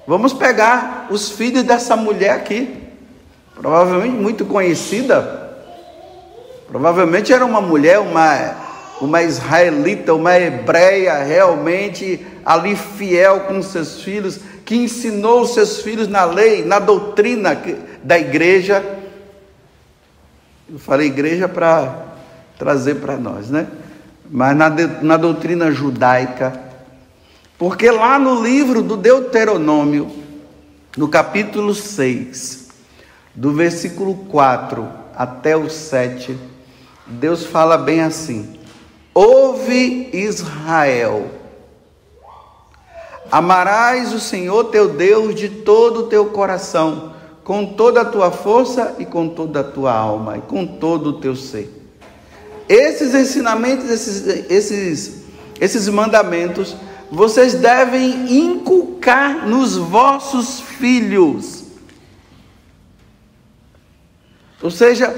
Vamos 0.08 0.34
pegar 0.34 1.08
os 1.12 1.30
filhos 1.30 1.64
dessa 1.64 1.96
mulher 1.96 2.32
aqui, 2.32 2.76
provavelmente 3.56 4.16
muito 4.16 4.46
conhecida, 4.46 5.40
Provavelmente 6.70 7.34
era 7.34 7.44
uma 7.44 7.60
mulher, 7.60 7.98
uma, 7.98 8.56
uma 9.02 9.24
israelita, 9.24 10.14
uma 10.14 10.38
hebreia, 10.40 11.24
realmente 11.24 12.24
ali 12.46 12.76
fiel 12.76 13.42
com 13.42 13.60
seus 13.64 14.04
filhos, 14.04 14.40
que 14.64 14.76
ensinou 14.76 15.48
seus 15.48 15.82
filhos 15.82 16.08
na 16.08 16.26
lei, 16.26 16.64
na 16.64 16.78
doutrina 16.78 17.60
da 18.04 18.20
igreja. 18.20 18.99
Eu 20.72 20.78
falei 20.78 21.08
igreja 21.08 21.48
para 21.48 22.06
trazer 22.56 22.96
para 22.96 23.18
nós, 23.18 23.50
né? 23.50 23.68
Mas 24.30 24.56
na, 24.56 24.70
na 25.02 25.18
doutrina 25.18 25.72
judaica, 25.72 26.62
porque 27.58 27.90
lá 27.90 28.20
no 28.20 28.44
livro 28.44 28.84
do 28.84 28.96
Deuteronômio, 28.96 30.12
no 30.96 31.08
capítulo 31.08 31.74
6, 31.74 32.70
do 33.34 33.52
versículo 33.52 34.14
4 34.30 34.88
até 35.16 35.58
o 35.58 35.68
7, 35.72 36.38
Deus 37.08 37.44
fala 37.46 37.76
bem 37.76 38.02
assim: 38.02 38.60
Ouve 39.12 40.12
Israel, 40.14 41.32
amarás 43.32 44.14
o 44.14 44.20
Senhor 44.20 44.66
teu 44.66 44.90
Deus 44.90 45.34
de 45.34 45.50
todo 45.50 46.02
o 46.02 46.08
teu 46.08 46.28
coração, 46.28 47.16
com 47.50 47.66
toda 47.66 48.02
a 48.02 48.06
tua 48.06 48.30
força 48.30 48.96
e 49.00 49.06
com 49.08 49.28
toda 49.28 49.62
a 49.62 49.64
tua 49.64 49.92
alma 49.92 50.38
e 50.38 50.42
com 50.42 50.68
todo 50.68 51.08
o 51.08 51.14
teu 51.14 51.36
ser. 51.36 51.68
Esses 52.70 53.16
ensinamentos, 53.16 53.90
esses, 53.90 54.52
esses, 54.52 55.24
esses 55.60 55.90
mandamentos, 55.90 56.76
vocês 57.10 57.56
devem 57.56 58.38
inculcar 58.38 59.48
nos 59.48 59.76
vossos 59.76 60.60
filhos. 60.60 61.64
Ou 64.62 64.70
seja, 64.70 65.12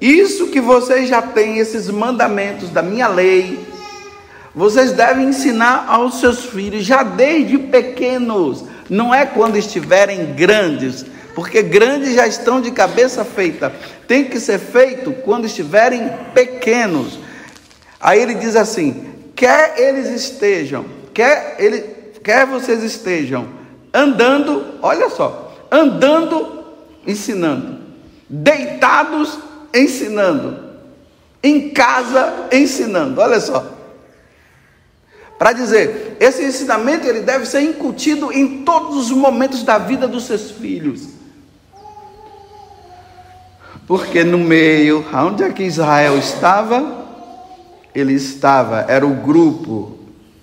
isso 0.00 0.50
que 0.50 0.60
vocês 0.60 1.08
já 1.08 1.22
têm, 1.22 1.58
esses 1.58 1.90
mandamentos 1.90 2.70
da 2.70 2.82
minha 2.82 3.08
lei, 3.08 3.66
vocês 4.54 4.92
devem 4.92 5.30
ensinar 5.30 5.86
aos 5.88 6.20
seus 6.20 6.44
filhos 6.44 6.84
já 6.84 7.02
desde 7.02 7.58
pequenos, 7.58 8.64
não 8.88 9.12
é 9.12 9.26
quando 9.26 9.56
estiverem 9.56 10.34
grandes, 10.36 11.04
porque 11.34 11.62
grandes 11.62 12.14
já 12.14 12.26
estão 12.26 12.60
de 12.60 12.70
cabeça 12.70 13.24
feita. 13.24 13.72
Tem 14.06 14.24
que 14.24 14.38
ser 14.38 14.58
feito 14.58 15.12
quando 15.12 15.46
estiverem 15.46 16.08
pequenos. 16.32 17.18
Aí 18.00 18.20
ele 18.20 18.34
diz 18.34 18.54
assim: 18.56 19.06
quer 19.34 19.74
eles 19.78 20.08
estejam, 20.08 20.84
quer 21.12 21.56
ele, 21.58 21.80
quer 22.22 22.46
vocês 22.46 22.82
estejam 22.82 23.48
andando, 23.92 24.78
olha 24.82 25.08
só, 25.08 25.68
andando, 25.70 26.64
ensinando, 27.06 27.80
deitados 28.28 29.38
ensinando, 29.72 30.58
em 31.42 31.70
casa 31.70 32.48
ensinando. 32.52 33.20
Olha 33.20 33.40
só. 33.40 33.72
Para 35.38 35.52
dizer, 35.52 36.16
esse 36.20 36.44
ensinamento 36.44 37.06
ele 37.06 37.20
deve 37.20 37.44
ser 37.44 37.60
incutido 37.60 38.32
em 38.32 38.64
todos 38.64 38.96
os 38.96 39.10
momentos 39.10 39.64
da 39.64 39.78
vida 39.78 40.06
dos 40.06 40.24
seus 40.24 40.52
filhos. 40.52 41.08
Porque 43.86 44.24
no 44.24 44.38
meio, 44.38 45.04
onde 45.12 45.42
é 45.42 45.50
que 45.50 45.62
Israel 45.62 46.18
estava? 46.18 47.04
Ele 47.94 48.14
estava, 48.14 48.86
era 48.88 49.06
o 49.06 49.14
grupo 49.14 49.98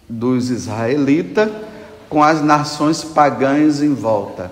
dos 0.08 0.50
israelitas 0.50 1.50
com 2.10 2.24
as 2.24 2.42
nações 2.42 3.04
pagãs 3.04 3.82
em 3.82 3.94
volta, 3.94 4.52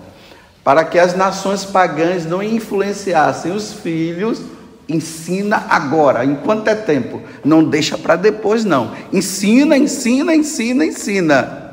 para 0.64 0.84
que 0.84 0.98
as 0.98 1.16
nações 1.16 1.66
pagãs 1.66 2.26
não 2.26 2.42
influenciassem 2.42 3.52
os 3.52 3.74
filhos 3.74 4.42
Ensina 4.90 5.68
agora, 5.70 6.26
enquanto 6.26 6.68
é 6.68 6.74
tempo. 6.74 7.22
Não 7.46 7.64
deixa 7.64 7.96
para 7.96 8.16
depois, 8.16 8.66
não. 8.66 8.92
Ensina, 9.14 9.78
ensina, 9.78 10.34
ensina, 10.34 10.84
ensina. 10.84 11.72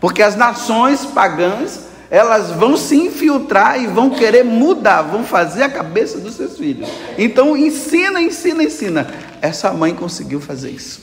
Porque 0.00 0.20
as 0.20 0.34
nações 0.34 1.04
pagãs, 1.06 1.84
elas 2.10 2.50
vão 2.50 2.76
se 2.76 2.96
infiltrar 2.96 3.82
e 3.82 3.86
vão 3.86 4.10
querer 4.10 4.44
mudar, 4.44 5.02
vão 5.02 5.24
fazer 5.24 5.62
a 5.62 5.68
cabeça 5.68 6.18
dos 6.18 6.34
seus 6.34 6.56
filhos. 6.56 6.88
Então, 7.18 7.56
ensina, 7.56 8.20
ensina, 8.20 8.62
ensina. 8.62 9.06
Essa 9.42 9.72
mãe 9.72 9.94
conseguiu 9.94 10.40
fazer 10.40 10.70
isso. 10.70 11.00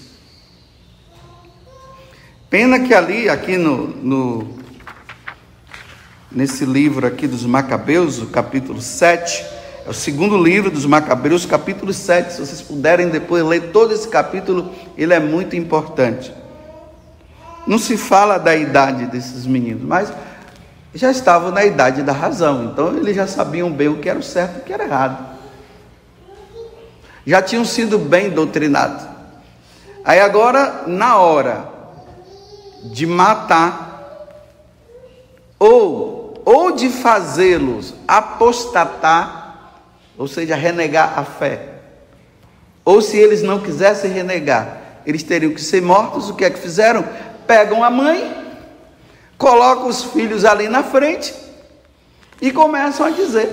Pena 2.50 2.80
que 2.80 2.94
ali, 2.94 3.30
aqui 3.30 3.58
no, 3.58 3.88
no 3.88 4.56
nesse 6.32 6.66
livro 6.66 7.06
aqui 7.06 7.28
dos 7.28 7.46
Macabeus, 7.46 8.22
o 8.22 8.28
capítulo 8.28 8.82
7, 8.82 9.46
é 9.86 9.90
o 9.90 9.94
segundo 9.94 10.42
livro 10.42 10.72
dos 10.72 10.86
Macabeus, 10.86 11.46
capítulo 11.46 11.94
7. 11.94 12.34
Se 12.34 12.40
vocês 12.40 12.62
puderem 12.62 13.10
depois 13.10 13.44
ler 13.44 13.72
todo 13.72 13.94
esse 13.94 14.08
capítulo, 14.08 14.72
ele 14.98 15.14
é 15.14 15.20
muito 15.20 15.56
importante. 15.56 16.34
Não 17.68 17.78
se 17.78 17.96
fala 17.96 18.38
da 18.38 18.56
idade 18.56 19.06
desses 19.06 19.46
meninos, 19.46 19.84
mas 19.84 20.12
já 20.96 21.12
estavam 21.12 21.52
na 21.52 21.66
idade 21.66 22.02
da 22.02 22.14
razão, 22.14 22.64
então 22.64 22.96
eles 22.96 23.16
já 23.16 23.28
sabiam 23.28 23.70
bem 23.70 23.90
o 23.90 23.98
que 23.98 24.10
era 24.10 24.18
o 24.18 24.24
certo 24.24 24.56
e 24.56 24.60
o 24.62 24.64
que 24.64 24.74
era 24.74 24.86
errado. 24.86 25.36
Já 27.28 27.42
tinham 27.42 27.66
sido 27.66 28.00
bem 28.00 28.30
doutrinados. 28.30 29.06
Aí 30.06 30.22
agora, 30.22 30.84
na 30.88 31.18
hora 31.18 31.68
de 32.86 33.06
matar, 33.06 33.86
ou, 35.60 36.42
ou 36.46 36.72
de 36.72 36.90
fazê-los 36.90 37.94
apostatar, 38.08 39.74
ou 40.18 40.28
seja, 40.28 40.56
renegar 40.56 41.20
a 41.20 41.26
fé. 41.26 41.74
Ou 42.86 43.02
se 43.02 43.18
eles 43.18 43.42
não 43.42 43.60
quisessem 43.60 44.12
renegar, 44.12 44.78
eles 45.06 45.24
teriam 45.24 45.54
que 45.54 45.62
ser 45.62 45.82
mortos. 45.82 46.30
O 46.30 46.36
que 46.36 46.46
é 46.46 46.50
que 46.50 46.60
fizeram? 46.60 47.04
Pegam 47.46 47.84
a 47.84 47.90
mãe, 47.90 48.45
colocam 49.38 49.88
os 49.88 50.04
filhos 50.04 50.46
ali 50.46 50.68
na 50.68 50.84
frente 50.84 51.34
e 52.42 52.52
começam 52.52 53.06
a 53.06 53.10
dizer. 53.10 53.50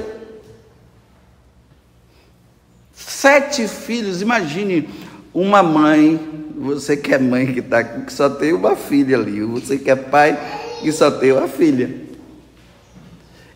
Sete 2.95 3.67
filhos, 3.69 4.21
imagine 4.23 4.89
uma 5.33 5.63
mãe, 5.63 6.21
você 6.57 6.97
que 6.97 7.15
é 7.15 7.19
mãe 7.19 7.53
que 7.53 7.61
está 7.61 7.79
aqui, 7.79 8.03
que 8.03 8.13
só 8.13 8.29
tem 8.29 8.53
uma 8.53 8.77
filha 8.77 9.17
ali, 9.17 9.43
você 9.43 9.79
que 9.79 9.91
é 9.91 9.97
pai 9.97 10.39
que 10.81 10.93
só 10.93 11.11
tem 11.11 11.33
uma 11.33 11.49
filha. 11.49 12.03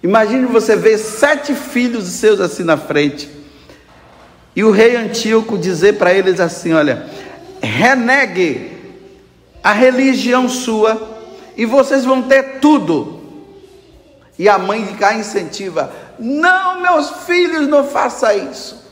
Imagine 0.03 0.47
você 0.47 0.77
ver 0.77 0.99
sete 0.99 1.55
filhos 1.55 2.05
seus 2.05 2.41
assim 2.41 2.63
na 2.63 2.77
frente. 2.77 3.29
E 4.55 4.63
o 4.63 4.71
rei 4.71 4.97
Antíoco 4.97 5.59
dizer 5.59 5.95
para 5.95 6.15
eles 6.15 6.39
assim: 6.39 6.73
olha, 6.73 7.07
renegue 7.61 8.71
a 9.63 9.73
religião 9.73 10.49
sua 10.49 11.16
e 11.57 11.65
vocês 11.65 12.05
vão 12.05 12.23
ter 12.23 12.61
tudo. 12.61 13.21
E 14.39 14.49
a 14.49 14.59
mãe 14.59 14.85
de 14.85 14.95
cá 14.95 15.15
incentiva: 15.15 15.93
não, 16.19 16.81
meus 16.81 17.11
filhos, 17.25 17.67
não 17.67 17.87
faça 17.87 18.35
isso. 18.35 18.85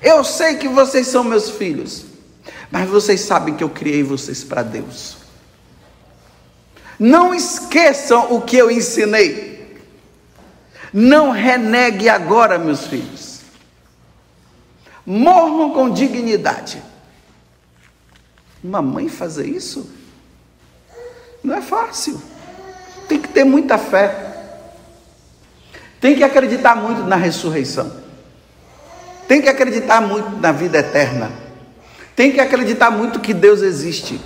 Eu 0.00 0.24
sei 0.24 0.56
que 0.56 0.68
vocês 0.68 1.06
são 1.06 1.22
meus 1.22 1.50
filhos, 1.50 2.04
mas 2.70 2.88
vocês 2.88 3.20
sabem 3.20 3.54
que 3.54 3.62
eu 3.62 3.70
criei 3.70 4.02
vocês 4.02 4.42
para 4.42 4.62
Deus. 4.62 5.16
Não 6.98 7.34
esqueçam 7.34 8.32
o 8.32 8.42
que 8.42 8.56
eu 8.56 8.70
ensinei. 8.70 9.52
Não 10.92 11.30
renegue 11.30 12.08
agora, 12.08 12.58
meus 12.58 12.86
filhos. 12.86 13.40
Morram 15.06 15.70
com 15.70 15.90
dignidade. 15.90 16.82
Uma 18.62 18.80
mãe 18.80 19.08
fazer 19.08 19.46
isso? 19.46 19.90
Não 21.42 21.54
é 21.54 21.60
fácil. 21.60 22.20
Tem 23.08 23.18
que 23.18 23.28
ter 23.28 23.44
muita 23.44 23.76
fé. 23.76 24.32
Tem 26.00 26.14
que 26.14 26.22
acreditar 26.22 26.76
muito 26.76 27.02
na 27.02 27.16
ressurreição. 27.16 27.92
Tem 29.26 29.42
que 29.42 29.48
acreditar 29.48 30.00
muito 30.00 30.36
na 30.36 30.52
vida 30.52 30.78
eterna. 30.78 31.30
Tem 32.14 32.32
que 32.32 32.40
acreditar 32.40 32.90
muito 32.90 33.20
que 33.20 33.34
Deus 33.34 33.62
existe. 33.62 34.20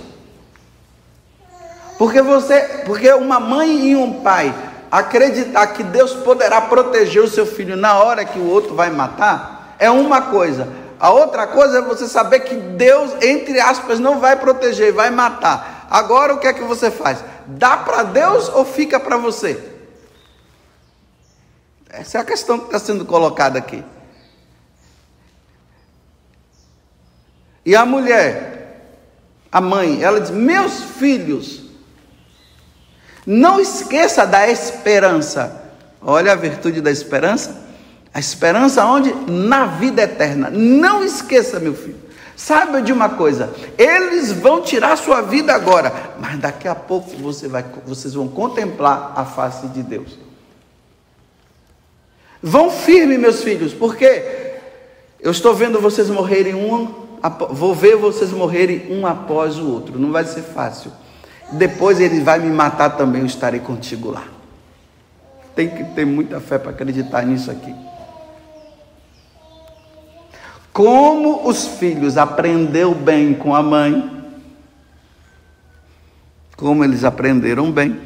Porque 1.97 2.21
você, 2.21 2.83
porque 2.85 3.11
uma 3.13 3.39
mãe 3.39 3.89
e 3.89 3.95
um 3.95 4.21
pai 4.21 4.53
acreditar 4.91 5.67
que 5.67 5.83
Deus 5.83 6.13
poderá 6.13 6.61
proteger 6.61 7.23
o 7.23 7.27
seu 7.27 7.45
filho 7.45 7.75
na 7.75 7.97
hora 7.97 8.23
que 8.23 8.39
o 8.39 8.47
outro 8.47 8.75
vai 8.75 8.89
matar, 8.89 9.75
é 9.79 9.89
uma 9.89 10.21
coisa. 10.21 10.67
A 10.99 11.11
outra 11.11 11.45
coisa 11.45 11.77
é 11.77 11.81
você 11.81 12.07
saber 12.07 12.41
que 12.41 12.55
Deus, 12.55 13.11
entre 13.21 13.59
aspas, 13.59 13.99
não 13.99 14.19
vai 14.19 14.35
proteger, 14.35 14.91
vai 14.91 15.11
matar. 15.11 15.87
Agora 15.89 16.33
o 16.33 16.39
que 16.39 16.47
é 16.47 16.53
que 16.53 16.63
você 16.63 16.89
faz? 16.89 17.23
Dá 17.45 17.77
para 17.77 18.03
Deus 18.03 18.49
ou 18.49 18.65
fica 18.65 18.99
para 18.99 19.17
você? 19.17 19.73
Essa 21.89 22.17
é 22.17 22.21
a 22.21 22.25
questão 22.25 22.59
que 22.59 22.65
está 22.65 22.79
sendo 22.79 23.05
colocada 23.05 23.57
aqui. 23.59 23.83
E 27.65 27.75
a 27.75 27.85
mulher, 27.85 28.91
a 29.51 29.61
mãe, 29.61 30.03
ela 30.03 30.19
diz: 30.19 30.31
Meus 30.31 30.83
filhos 30.83 31.63
não 33.25 33.59
esqueça 33.59 34.25
da 34.25 34.47
esperança. 34.49 35.63
Olha 36.01 36.31
a 36.31 36.35
virtude 36.35 36.81
da 36.81 36.89
esperança. 36.89 37.66
A 38.13 38.19
esperança 38.19 38.85
onde? 38.85 39.13
Na 39.29 39.65
vida 39.65 40.01
eterna. 40.01 40.49
Não 40.49 41.03
esqueça, 41.03 41.59
meu 41.59 41.73
filho. 41.73 42.07
Saiba 42.37 42.83
de 42.83 42.93
uma 42.93 43.09
coisa, 43.09 43.51
eles 43.79 44.31
vão 44.31 44.61
tirar 44.61 44.95
sua 44.95 45.21
vida 45.21 45.55
agora, 45.55 45.91
mas 46.19 46.37
daqui 46.39 46.67
a 46.67 46.75
pouco 46.75 47.09
você 47.17 47.47
vai, 47.47 47.65
vocês 47.83 48.13
vão 48.13 48.27
contemplar 48.27 49.13
a 49.15 49.25
face 49.25 49.67
de 49.69 49.81
Deus. 49.81 50.19
Vão 52.41 52.69
firme, 52.69 53.17
meus 53.17 53.41
filhos, 53.41 53.73
porque 53.73 54.53
eu 55.19 55.31
estou 55.31 55.55
vendo 55.55 55.81
vocês 55.81 56.11
morrerem 56.11 56.53
um, 56.53 57.07
vou 57.49 57.73
ver 57.73 57.95
vocês 57.95 58.31
morrerem 58.31 58.85
um 58.91 59.07
após 59.07 59.57
o 59.57 59.67
outro. 59.71 59.97
Não 59.97 60.11
vai 60.11 60.23
ser 60.23 60.43
fácil. 60.43 60.91
Depois 61.53 61.99
ele 61.99 62.21
vai 62.21 62.39
me 62.39 62.51
matar 62.51 62.91
também, 62.91 63.21
eu 63.21 63.27
estarei 63.27 63.59
contigo 63.59 64.11
lá. 64.11 64.25
Tem 65.55 65.69
que 65.69 65.83
ter 65.95 66.05
muita 66.05 66.39
fé 66.39 66.59
para 66.59 66.69
acreditar 66.69 67.25
nisso 67.25 67.49
aqui. 67.49 67.73
Como 70.77 71.49
os 71.49 71.65
filhos 71.65 72.19
aprendeu 72.19 72.93
bem 72.93 73.33
com 73.33 73.55
a 73.55 73.63
mãe, 73.63 74.11
como 76.55 76.83
eles 76.83 77.03
aprenderam 77.03 77.71
bem, 77.71 77.99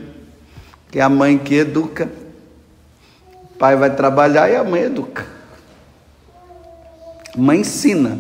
que 0.90 0.98
é 0.98 1.02
a 1.02 1.10
mãe 1.10 1.38
que 1.38 1.54
educa, 1.54 2.10
o 3.44 3.58
pai 3.58 3.76
vai 3.76 3.90
trabalhar 3.94 4.50
e 4.50 4.56
a 4.56 4.64
mãe 4.64 4.84
educa. 4.84 5.26
A 7.36 7.38
mãe 7.38 7.60
ensina. 7.60 8.18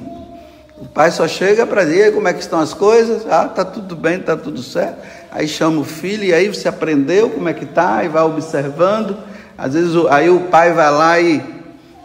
O 0.77 0.85
pai 0.85 1.11
só 1.11 1.29
chega 1.29 1.65
para 1.65 1.85
dizer 1.85 2.13
como 2.13 2.27
é 2.27 2.33
que 2.33 2.41
estão 2.41 2.59
as 2.59 2.73
coisas, 2.73 3.25
ah, 3.31 3.47
tá 3.47 3.63
tudo 3.63 3.95
bem, 3.95 4.19
tá 4.19 4.35
tudo 4.35 4.61
certo. 4.61 4.97
Aí 5.31 5.47
chama 5.47 5.79
o 5.79 5.85
filho 5.85 6.25
e 6.25 6.33
aí 6.33 6.49
você 6.49 6.67
aprendeu 6.67 7.29
como 7.29 7.47
é 7.47 7.53
que 7.53 7.65
tá 7.65 8.03
e 8.03 8.09
vai 8.09 8.23
observando. 8.23 9.17
Às 9.57 9.75
vezes 9.75 9.95
aí 10.09 10.29
o 10.29 10.49
pai 10.49 10.73
vai 10.73 10.91
lá 10.91 11.21
e 11.21 11.41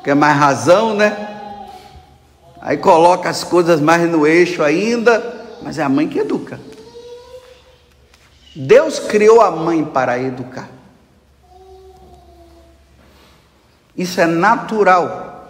quer 0.05 0.15
mais 0.15 0.39
razão, 0.39 0.95
né? 0.95 1.26
Aí 2.67 2.77
coloca 2.77 3.31
as 3.31 3.45
coisas 3.45 3.81
mais 3.81 4.11
no 4.11 4.27
eixo 4.27 4.61
ainda, 4.61 5.47
mas 5.63 5.79
é 5.79 5.85
a 5.85 5.89
mãe 5.89 6.09
que 6.09 6.19
educa. 6.19 6.59
Deus 8.57 8.99
criou 8.99 9.41
a 9.41 9.53
mãe 9.53 9.85
para 9.85 10.19
educar. 10.19 10.69
Isso 13.97 14.21
é 14.21 14.27
natural. 14.27 15.49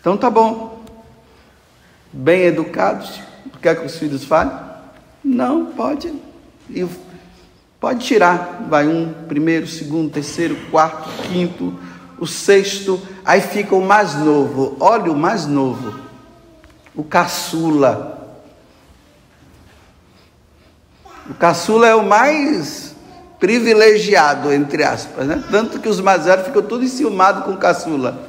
Então 0.00 0.16
tá 0.16 0.28
bom. 0.28 0.84
Bem 2.12 2.42
educados, 2.42 3.20
quer 3.62 3.78
que 3.78 3.86
os 3.86 3.96
filhos 3.96 4.24
falem? 4.24 4.58
Não, 5.22 5.66
pode. 5.66 6.12
Pode 7.78 8.04
tirar. 8.04 8.66
Vai 8.68 8.88
um, 8.88 9.12
primeiro, 9.28 9.68
segundo, 9.68 10.10
terceiro, 10.10 10.56
quarto, 10.68 11.08
quinto 11.28 11.78
o 12.22 12.26
sexto, 12.28 13.02
aí 13.24 13.40
fica 13.40 13.74
o 13.74 13.82
mais 13.82 14.14
novo. 14.14 14.76
Olha 14.78 15.10
o 15.10 15.16
mais 15.16 15.44
novo, 15.44 15.92
o 16.94 17.02
caçula. 17.02 18.38
O 21.28 21.34
caçula 21.34 21.88
é 21.88 21.94
o 21.96 22.04
mais 22.04 22.94
privilegiado, 23.40 24.52
entre 24.52 24.84
aspas, 24.84 25.26
né? 25.26 25.42
Tanto 25.50 25.80
que 25.80 25.88
os 25.88 26.00
mais 26.00 26.24
velhos 26.24 26.46
ficam 26.46 26.62
tudo 26.62 26.84
enciumados 26.84 27.44
com 27.44 27.54
o 27.54 27.56
caçula. 27.56 28.28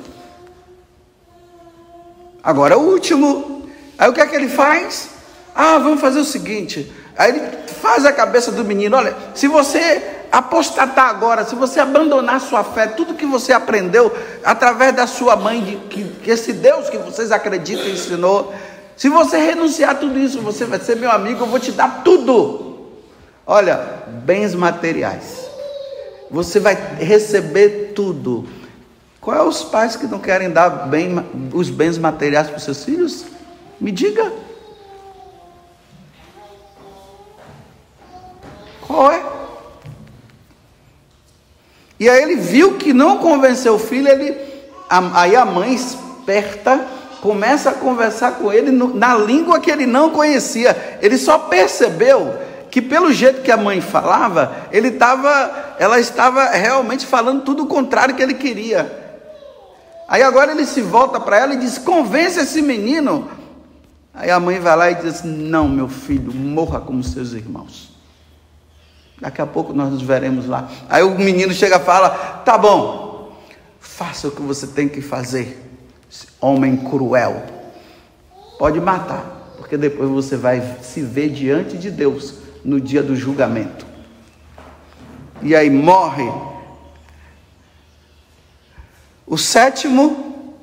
Agora, 2.43 2.79
o 2.79 2.89
último, 2.89 3.69
aí 3.95 4.09
o 4.09 4.13
que 4.13 4.21
é 4.21 4.25
que 4.25 4.35
ele 4.35 4.49
faz? 4.49 5.09
Ah, 5.53 5.77
vamos 5.77 6.01
fazer 6.01 6.19
o 6.19 6.25
seguinte. 6.25 6.91
Aí 7.15 7.29
ele 7.29 7.57
faz 7.79 8.07
a 8.07 8.11
cabeça 8.11 8.51
do 8.51 8.65
menino: 8.65 8.97
olha, 8.97 9.15
se 9.35 9.47
você 9.47 10.22
apostatar 10.33 11.09
agora, 11.09 11.45
se 11.45 11.53
você 11.53 11.79
abandonar 11.79 12.41
sua 12.41 12.63
fé, 12.63 12.87
tudo 12.87 13.13
que 13.13 13.25
você 13.25 13.53
aprendeu 13.53 14.11
através 14.43 14.91
da 14.95 15.05
sua 15.05 15.35
mãe, 15.35 15.61
de, 15.61 15.75
que, 15.75 16.03
que 16.23 16.31
esse 16.31 16.51
Deus 16.51 16.89
que 16.89 16.97
vocês 16.97 17.31
acreditam 17.31 17.87
ensinou, 17.87 18.51
se 18.97 19.09
você 19.09 19.37
renunciar 19.37 19.91
a 19.91 19.95
tudo 19.95 20.17
isso, 20.17 20.41
você 20.41 20.65
vai 20.65 20.79
ser 20.79 20.95
meu 20.95 21.11
amigo, 21.11 21.43
eu 21.43 21.45
vou 21.45 21.59
te 21.59 21.71
dar 21.71 22.01
tudo. 22.03 22.89
Olha, 23.45 23.77
bens 24.25 24.55
materiais. 24.55 25.47
Você 26.31 26.59
vai 26.59 26.73
receber 26.97 27.91
tudo. 27.93 28.47
Qual 29.21 29.37
é 29.37 29.43
os 29.43 29.63
pais 29.63 29.95
que 29.95 30.07
não 30.07 30.17
querem 30.17 30.49
dar 30.49 30.87
bem, 30.87 31.23
os 31.53 31.69
bens 31.69 31.99
materiais 31.99 32.47
para 32.47 32.57
os 32.57 32.63
seus 32.63 32.83
filhos? 32.83 33.23
Me 33.79 33.91
diga. 33.91 34.33
Qual 38.81 39.11
é? 39.11 39.42
E 41.99 42.09
aí 42.09 42.21
ele 42.21 42.35
viu 42.35 42.73
que 42.75 42.93
não 42.93 43.17
convenceu 43.17 43.75
o 43.75 43.79
filho, 43.79 44.07
ele, 44.07 44.35
aí 44.89 45.35
a 45.35 45.45
mãe 45.45 45.73
esperta 45.73 46.85
começa 47.21 47.69
a 47.69 47.73
conversar 47.73 48.33
com 48.33 48.51
ele 48.51 48.69
na 48.71 49.15
língua 49.15 49.59
que 49.59 49.71
ele 49.71 49.85
não 49.85 50.09
conhecia. 50.09 50.99
Ele 51.01 51.17
só 51.17 51.37
percebeu 51.37 52.37
que 52.69 52.81
pelo 52.81 53.13
jeito 53.13 53.41
que 53.41 53.51
a 53.51 53.55
mãe 53.55 53.79
falava, 53.79 54.53
ele 54.71 54.89
estava, 54.89 55.75
ela 55.79 55.99
estava 55.99 56.45
realmente 56.49 57.05
falando 57.05 57.43
tudo 57.43 57.63
o 57.63 57.67
contrário 57.67 58.15
que 58.15 58.21
ele 58.21 58.33
queria. 58.33 58.91
Aí 60.07 60.21
agora 60.21 60.51
ele 60.51 60.65
se 60.65 60.81
volta 60.81 61.19
para 61.19 61.37
ela 61.37 61.53
e 61.53 61.57
diz: 61.57 61.77
"Convence 61.77 62.39
esse 62.39 62.61
menino". 62.61 63.29
Aí 64.13 64.29
a 64.29 64.39
mãe 64.39 64.59
vai 64.59 64.75
lá 64.75 64.91
e 64.91 64.95
diz: 64.95 65.23
"Não, 65.23 65.69
meu 65.69 65.87
filho, 65.87 66.33
morra 66.33 66.81
como 66.81 67.01
seus 67.03 67.31
irmãos". 67.33 67.92
Daqui 69.23 69.41
a 69.41 69.45
pouco 69.45 69.71
nós 69.71 69.89
nos 69.89 70.01
veremos 70.01 70.47
lá. 70.47 70.69
Aí 70.89 71.01
o 71.01 71.17
menino 71.17 71.53
chega 71.53 71.77
e 71.77 71.79
fala: 71.79 72.09
Tá 72.43 72.57
bom, 72.57 73.33
faça 73.79 74.27
o 74.27 74.31
que 74.31 74.41
você 74.41 74.67
tem 74.67 74.89
que 74.89 74.99
fazer, 74.99 75.65
homem 76.41 76.75
cruel. 76.75 77.41
Pode 78.59 78.81
matar, 78.81 79.53
porque 79.57 79.77
depois 79.77 80.09
você 80.09 80.35
vai 80.35 80.77
se 80.81 80.99
ver 80.99 81.29
diante 81.29 81.77
de 81.77 81.89
Deus 81.89 82.33
no 82.65 82.81
dia 82.81 83.01
do 83.01 83.15
julgamento. 83.15 83.85
E 85.41 85.55
aí 85.55 85.69
morre. 85.69 86.29
O 89.25 89.37
sétimo, 89.37 90.59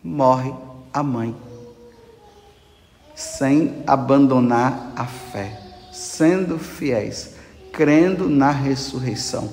morre 0.00 0.54
a 0.92 1.02
mãe, 1.02 1.34
sem 3.12 3.82
abandonar 3.88 4.92
a 4.94 5.04
fé, 5.04 5.60
sendo 5.92 6.60
fiéis 6.60 7.33
crendo 7.74 8.28
na 8.28 8.50
ressurreição. 8.50 9.50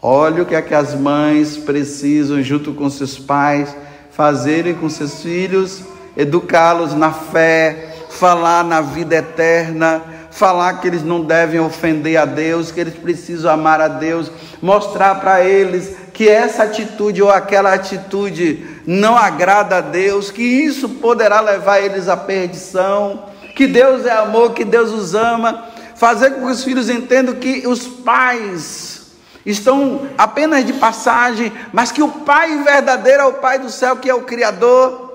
Olha 0.00 0.42
o 0.42 0.46
que 0.46 0.54
é 0.54 0.62
que 0.62 0.74
as 0.74 0.94
mães 0.94 1.56
precisam, 1.56 2.42
junto 2.42 2.72
com 2.72 2.88
seus 2.88 3.18
pais, 3.18 3.74
fazerem 4.10 4.74
com 4.74 4.88
seus 4.88 5.22
filhos, 5.22 5.82
educá-los 6.16 6.94
na 6.94 7.12
fé, 7.12 7.94
falar 8.08 8.64
na 8.64 8.80
vida 8.80 9.16
eterna, 9.16 10.02
falar 10.30 10.80
que 10.80 10.88
eles 10.88 11.02
não 11.02 11.22
devem 11.22 11.60
ofender 11.60 12.16
a 12.16 12.24
Deus, 12.24 12.70
que 12.70 12.80
eles 12.80 12.94
precisam 12.94 13.52
amar 13.52 13.80
a 13.80 13.88
Deus, 13.88 14.30
mostrar 14.62 15.16
para 15.16 15.44
eles 15.44 15.96
que 16.12 16.28
essa 16.28 16.64
atitude 16.64 17.22
ou 17.22 17.30
aquela 17.30 17.74
atitude 17.74 18.64
não 18.86 19.16
agrada 19.16 19.76
a 19.76 19.80
Deus, 19.80 20.30
que 20.30 20.42
isso 20.42 20.88
poderá 20.88 21.40
levar 21.40 21.80
eles 21.80 22.08
à 22.08 22.16
perdição, 22.16 23.24
que 23.54 23.66
Deus 23.66 24.06
é 24.06 24.12
amor, 24.12 24.52
que 24.52 24.64
Deus 24.64 24.90
os 24.90 25.14
ama 25.14 25.67
fazer 25.98 26.30
com 26.30 26.46
que 26.46 26.52
os 26.52 26.62
filhos 26.62 26.88
entendam 26.88 27.34
que 27.34 27.66
os 27.66 27.86
pais 27.86 29.10
estão 29.44 30.08
apenas 30.16 30.64
de 30.64 30.72
passagem, 30.74 31.52
mas 31.72 31.90
que 31.90 32.02
o 32.02 32.08
Pai 32.08 32.62
verdadeiro 32.62 33.22
é 33.22 33.26
o 33.26 33.34
Pai 33.34 33.58
do 33.58 33.68
céu, 33.68 33.96
que 33.96 34.08
é 34.08 34.14
o 34.14 34.22
Criador. 34.22 35.06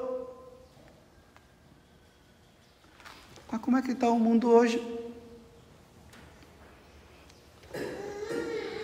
Mas 3.50 3.62
como 3.62 3.78
é 3.78 3.82
que 3.82 3.92
está 3.92 4.10
o 4.10 4.20
mundo 4.20 4.50
hoje? 4.52 4.82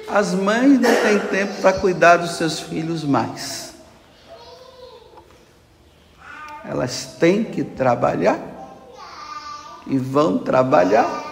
As 0.08 0.34
mães 0.34 0.80
não 0.80 0.96
têm 1.02 1.20
tempo 1.20 1.62
para 1.62 1.74
cuidar 1.74 2.18
dos 2.18 2.38
seus 2.38 2.62
filhos 2.62 3.04
mais. 3.04 3.74
Elas 6.64 7.18
têm 7.20 7.44
que 7.44 7.64
trabalhar 7.64 8.40
e 9.86 9.98
vão 9.98 10.38
trabalhar 10.38 11.29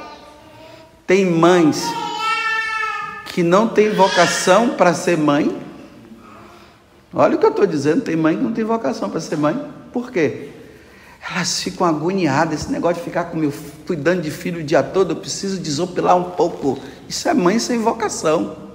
tem 1.08 1.26
mães 1.26 1.82
que 3.28 3.41
não 3.41 3.70
têm 3.70 3.91
vocação 3.91 4.72
para 4.72 4.93
ser 4.93 5.17
mãe. 5.17 5.58
Olha 7.13 7.38
o 7.38 7.39
que 7.39 7.46
eu 7.46 7.50
estou 7.50 7.65
dizendo: 7.65 8.02
tem 8.02 8.17
mãe 8.17 8.36
que 8.36 8.43
não 8.43 8.52
tem 8.52 8.65
vocação 8.65 9.10
para 9.10 9.22
ser 9.22 9.38
mãe. 9.38 9.58
Por 9.93 10.12
quê? 10.12 10.50
Elas 11.32 11.62
ficam 11.63 11.88
agoniadas. 11.88 12.62
Esse 12.62 12.72
negócio 12.72 12.98
de 12.98 13.04
ficar 13.04 13.26
com 13.26 13.38
meu, 13.38 13.54
cuidando 13.86 14.22
de 14.22 14.30
filho 14.30 14.60
o 14.60 14.63
dia 14.63 14.84
todo, 14.84 15.12
eu 15.12 15.15
preciso 15.15 15.60
desopilar 15.60 16.17
um 16.17 16.32
pouco. 16.32 16.78
Isso 17.08 17.30
é 17.30 17.34
mãe 17.34 17.58
sem 17.58 17.80
vocação. 17.80 18.67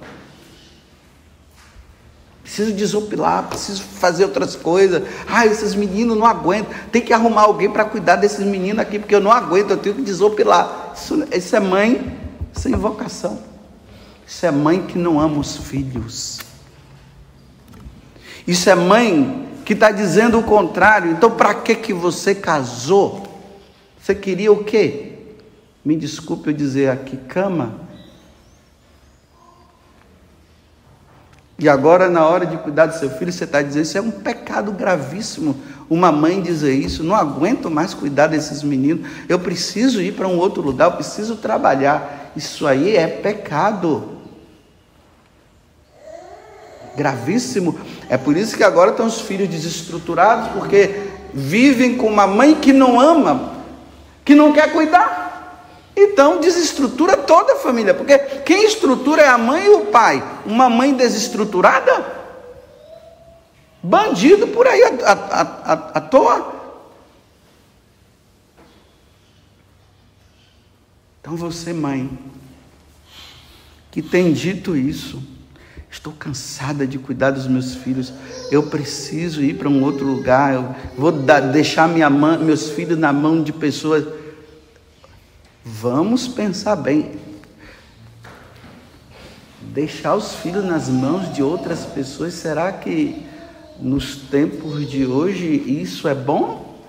Preciso 2.41 2.73
desopilar, 2.73 3.47
preciso 3.47 3.81
fazer 3.83 4.25
outras 4.25 4.55
coisas. 4.55 5.03
Ah, 5.27 5.45
esses 5.45 5.75
meninos 5.75 6.17
não 6.17 6.25
aguentam. 6.25 6.73
Tem 6.91 7.01
que 7.01 7.13
arrumar 7.13 7.43
alguém 7.43 7.69
para 7.69 7.85
cuidar 7.85 8.15
desses 8.15 8.45
meninos 8.45 8.79
aqui, 8.79 8.97
porque 8.97 9.15
eu 9.15 9.21
não 9.21 9.31
aguento, 9.31 9.71
eu 9.71 9.77
tenho 9.77 9.95
que 9.95 10.01
desopilar. 10.01 10.93
Isso, 10.95 11.23
isso 11.31 11.55
é 11.55 11.59
mãe 11.59 12.22
sem 12.53 12.73
vocação. 12.73 13.41
Isso 14.25 14.45
é 14.45 14.51
mãe 14.51 14.85
que 14.85 14.97
não 14.97 15.19
ama 15.19 15.39
os 15.39 15.57
filhos. 15.57 16.39
Isso 18.47 18.69
é 18.69 18.75
mãe 18.75 19.49
que 19.65 19.73
está 19.73 19.91
dizendo 19.91 20.39
o 20.39 20.43
contrário. 20.43 21.11
Então, 21.11 21.31
para 21.31 21.53
que 21.55 21.75
que 21.75 21.93
você 21.93 22.33
casou? 22.33 23.27
Você 23.99 24.13
queria 24.13 24.51
o 24.51 24.63
quê? 24.63 25.13
Me 25.83 25.95
desculpe 25.95 26.49
eu 26.49 26.53
dizer 26.53 26.89
aqui, 26.89 27.17
cama. 27.17 27.81
E 31.57 31.69
agora, 31.69 32.09
na 32.09 32.25
hora 32.25 32.45
de 32.45 32.57
cuidar 32.57 32.87
do 32.87 32.97
seu 32.97 33.09
filho, 33.09 33.31
você 33.31 33.45
está 33.45 33.61
dizendo 33.61 33.83
isso 33.83 33.97
é 33.97 34.01
um 34.01 34.11
pecado 34.11 34.71
gravíssimo. 34.71 35.55
Uma 35.89 36.11
mãe 36.11 36.41
dizer 36.41 36.73
isso, 36.73 37.03
não 37.03 37.15
aguento 37.15 37.69
mais 37.69 37.93
cuidar 37.93 38.27
desses 38.27 38.63
meninos, 38.63 39.07
eu 39.27 39.37
preciso 39.39 40.01
ir 40.01 40.13
para 40.13 40.27
um 40.27 40.37
outro 40.37 40.61
lugar, 40.61 40.85
eu 40.85 40.91
preciso 40.93 41.35
trabalhar. 41.35 42.31
Isso 42.35 42.65
aí 42.65 42.95
é 42.95 43.07
pecado. 43.07 44.17
Gravíssimo. 46.95 47.77
É 48.09 48.17
por 48.17 48.37
isso 48.37 48.55
que 48.55 48.63
agora 48.63 48.91
estão 48.91 49.05
os 49.05 49.21
filhos 49.21 49.49
desestruturados, 49.49 50.49
porque 50.49 51.07
vivem 51.33 51.97
com 51.97 52.07
uma 52.07 52.27
mãe 52.27 52.55
que 52.55 52.71
não 52.71 52.99
ama, 52.99 53.53
que 54.23 54.35
não 54.35 54.53
quer 54.53 54.71
cuidar. 54.71 55.23
Então 55.95 56.39
desestrutura 56.39 57.15
toda 57.17 57.53
a 57.53 57.57
família, 57.57 57.93
porque 57.93 58.17
quem 58.17 58.65
estrutura 58.65 59.21
é 59.21 59.27
a 59.27 59.37
mãe 59.37 59.65
e 59.65 59.69
o 59.69 59.85
pai. 59.85 60.23
Uma 60.45 60.69
mãe 60.69 60.93
desestruturada, 60.93 62.22
bandido 63.83 64.47
por 64.47 64.65
aí 64.65 64.81
à, 64.81 65.11
à, 65.11 65.41
à, 65.41 65.73
à 65.73 66.01
toa. 66.01 66.63
Então 71.21 71.35
você, 71.35 71.73
mãe, 71.73 72.09
que 73.91 74.01
tem 74.01 74.33
dito 74.33 74.75
isso, 74.75 75.21
estou 75.91 76.13
cansada 76.13 76.87
de 76.87 76.97
cuidar 76.97 77.31
dos 77.31 77.47
meus 77.47 77.75
filhos, 77.75 78.11
eu 78.49 78.63
preciso 78.63 79.43
ir 79.43 79.57
para 79.57 79.69
um 79.69 79.83
outro 79.83 80.05
lugar, 80.05 80.53
eu 80.53 80.75
vou 80.97 81.11
dar, 81.11 81.39
deixar 81.39 81.87
minha 81.87 82.09
mãe, 82.09 82.37
meus 82.39 82.69
filhos 82.69 82.97
na 82.97 83.13
mão 83.13 83.43
de 83.43 83.53
pessoas 83.53 84.23
Vamos 85.65 86.27
pensar 86.27 86.75
bem. 86.75 87.13
Deixar 89.61 90.13
os 90.15 90.35
filhos 90.35 90.65
nas 90.65 90.89
mãos 90.89 91.33
de 91.33 91.41
outras 91.41 91.85
pessoas, 91.85 92.33
será 92.33 92.71
que 92.71 93.25
nos 93.83 94.15
tempos 94.15 94.89
de 94.89 95.05
hoje 95.05 95.45
isso 95.45 96.07
é 96.07 96.15
bom? 96.15 96.81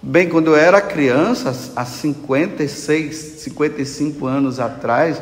Bem, 0.00 0.28
quando 0.28 0.48
eu 0.48 0.56
era 0.56 0.80
criança, 0.80 1.50
há 1.74 1.84
56, 1.84 3.14
55 3.14 4.26
anos 4.26 4.60
atrás, 4.60 5.20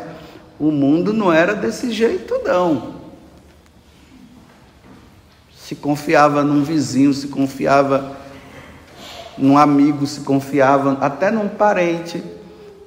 o 0.58 0.70
mundo 0.70 1.12
não 1.12 1.32
era 1.32 1.54
desse 1.54 1.90
jeito, 1.90 2.40
não. 2.44 3.00
Se 5.56 5.74
confiava 5.74 6.44
num 6.44 6.62
vizinho, 6.62 7.14
se 7.14 7.28
confiava 7.28 8.22
num 9.37 9.56
amigo 9.56 10.06
se 10.06 10.20
confiava, 10.20 10.98
até 11.00 11.30
num 11.30 11.48
parente. 11.48 12.22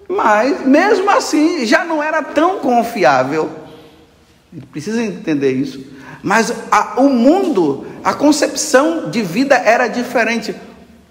Mas, 0.07 0.65
mesmo 0.65 1.09
assim, 1.09 1.65
já 1.65 1.83
não 1.83 2.01
era 2.01 2.21
tão 2.21 2.59
confiável. 2.59 3.49
Precisa 4.71 5.03
entender 5.03 5.53
isso. 5.53 5.94
Mas 6.25 6.51
a, 6.71 6.99
o 6.99 7.07
mundo, 7.07 7.85
a 8.03 8.11
concepção 8.11 9.11
de 9.11 9.21
vida 9.21 9.53
era 9.53 9.87
diferente. 9.87 10.55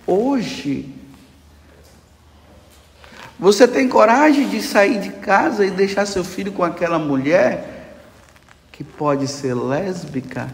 Hoje, 0.05 0.92
você 3.38 3.68
tem 3.68 3.88
coragem 3.88 4.48
de 4.48 4.61
sair 4.61 4.98
de 4.98 5.11
casa 5.11 5.64
e 5.64 5.70
deixar 5.70 6.05
seu 6.05 6.24
filho 6.24 6.50
com 6.50 6.64
aquela 6.64 6.98
mulher 6.98 7.94
que 8.72 8.83
pode 8.83 9.29
ser 9.29 9.55
lésbica? 9.55 10.50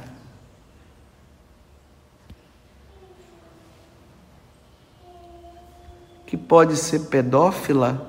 que 6.26 6.36
pode 6.36 6.76
ser 6.76 7.06
pedófila? 7.06 8.06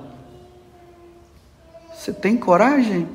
Você 1.92 2.12
tem 2.12 2.36
coragem? 2.36 3.08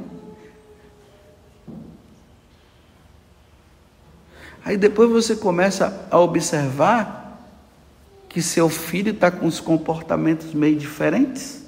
Aí 4.68 4.76
depois 4.76 5.10
você 5.10 5.34
começa 5.34 6.06
a 6.12 6.20
observar 6.20 7.42
que 8.28 8.42
seu 8.42 8.68
filho 8.68 9.14
está 9.14 9.32
com 9.32 9.48
os 9.48 9.62
comportamentos 9.62 10.54
meio 10.54 10.76
diferentes. 10.76 11.64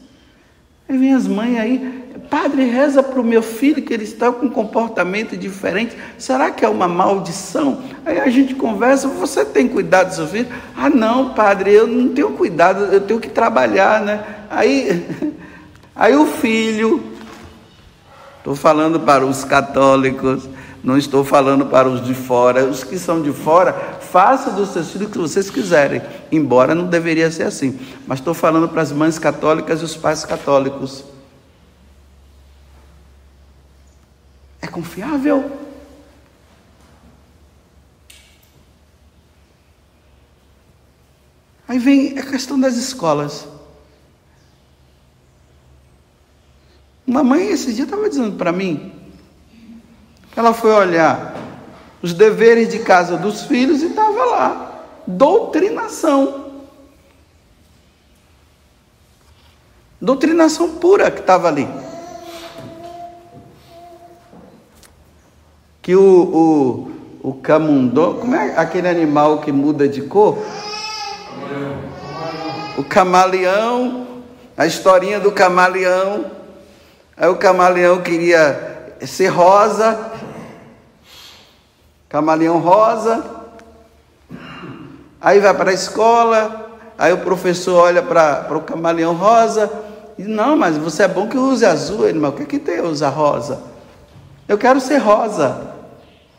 Aí 0.89 0.97
vem 0.97 1.13
as 1.13 1.25
mães 1.25 1.57
aí, 1.57 2.03
Padre, 2.29 2.65
reza 2.65 3.01
para 3.01 3.21
o 3.21 3.23
meu 3.23 3.41
filho 3.41 3.81
que 3.81 3.93
ele 3.93 4.03
está 4.03 4.33
com 4.33 4.47
um 4.47 4.49
comportamento 4.49 5.37
diferente. 5.37 5.95
Será 6.17 6.51
que 6.51 6.65
é 6.65 6.67
uma 6.67 6.89
maldição? 6.89 7.81
Aí 8.05 8.19
a 8.19 8.27
gente 8.27 8.53
conversa, 8.53 9.07
você 9.07 9.45
tem 9.45 9.69
cuidado 9.69 10.09
do 10.09 10.15
seu 10.15 10.27
filho? 10.27 10.49
Ah, 10.75 10.89
não, 10.89 11.33
padre, 11.33 11.71
eu 11.71 11.87
não 11.87 12.09
tenho 12.09 12.31
cuidado, 12.31 12.83
eu 12.83 12.99
tenho 12.99 13.21
que 13.21 13.29
trabalhar, 13.29 14.01
né? 14.01 14.25
Aí, 14.49 15.07
aí 15.95 16.17
o 16.17 16.25
filho, 16.25 17.01
estou 18.39 18.57
falando 18.57 18.99
para 18.99 19.25
os 19.25 19.45
católicos, 19.45 20.49
não 20.83 20.97
estou 20.97 21.23
falando 21.23 21.65
para 21.65 21.89
os 21.89 22.03
de 22.03 22.13
fora. 22.13 22.65
Os 22.65 22.83
que 22.83 22.97
são 22.97 23.21
de 23.21 23.31
fora, 23.31 23.73
façam 23.73 24.55
dos 24.55 24.69
seus 24.69 24.91
filhos 24.91 25.09
o 25.09 25.11
que 25.11 25.17
vocês 25.17 25.49
quiserem, 25.49 26.01
embora 26.31 26.73
não 26.73 26.87
deveria 26.87 27.29
ser 27.29 27.43
assim. 27.43 27.79
Mas 28.07 28.19
estou 28.19 28.33
falando 28.33 28.67
para 28.69 28.81
as 28.81 28.91
mães 28.91 29.19
católicas 29.19 29.81
e 29.81 29.83
os 29.83 29.95
pais 29.95 30.23
católicos. 30.25 31.03
É 34.61 34.67
confiável? 34.67 35.51
Aí 41.67 41.77
vem 41.77 42.17
a 42.17 42.25
questão 42.25 42.59
das 42.59 42.75
escolas. 42.77 43.47
Uma 47.05 47.23
mãe 47.23 47.47
esse 47.47 47.73
dia 47.73 47.85
estava 47.85 48.09
dizendo 48.09 48.37
para 48.37 48.51
mim, 48.51 48.98
ela 50.35 50.53
foi 50.53 50.71
olhar 50.71 51.35
os 52.01 52.13
deveres 52.13 52.69
de 52.69 52.79
casa 52.79 53.17
dos 53.17 53.43
filhos 53.43 53.81
e 53.81 53.87
estava 53.87 54.25
lá, 54.25 54.83
doutrinação. 55.05 56.47
Doutrinação 60.01 60.75
pura 60.75 61.11
que 61.11 61.19
estava 61.19 61.47
ali. 61.49 61.67
que 65.89 65.95
o, 65.95 66.91
o, 67.23 67.29
o 67.29 67.33
camundô, 67.33 68.13
como 68.13 68.35
é 68.35 68.53
aquele 68.55 68.87
animal 68.87 69.39
que 69.39 69.51
muda 69.51 69.87
de 69.87 70.03
cor? 70.03 70.37
O 72.77 72.83
camaleão, 72.83 74.05
a 74.55 74.67
historinha 74.67 75.19
do 75.19 75.31
camaleão. 75.31 76.25
Aí 77.17 77.27
o 77.27 77.37
camaleão 77.37 78.03
queria 78.03 78.93
ser 79.01 79.29
rosa, 79.29 80.08
camaleão 82.09 82.59
rosa. 82.59 83.23
Aí 85.21 85.39
vai 85.39 85.53
para 85.53 85.69
a 85.69 85.73
escola, 85.73 86.79
aí 86.97 87.13
o 87.13 87.19
professor 87.19 87.75
olha 87.75 88.01
para 88.01 88.57
o 88.57 88.61
camaleão 88.61 89.13
rosa 89.13 89.71
e 90.17 90.23
não, 90.23 90.57
mas 90.57 90.77
você 90.77 91.03
é 91.03 91.07
bom 91.07 91.29
que 91.29 91.37
use 91.37 91.65
azul. 91.65 92.13
Mas 92.15 92.33
o 92.33 92.35
que, 92.35 92.45
que 92.45 92.59
tem 92.59 92.81
usar 92.81 93.09
rosa? 93.09 93.61
Eu 94.47 94.57
quero 94.57 94.81
ser 94.81 94.97
rosa 94.97 95.75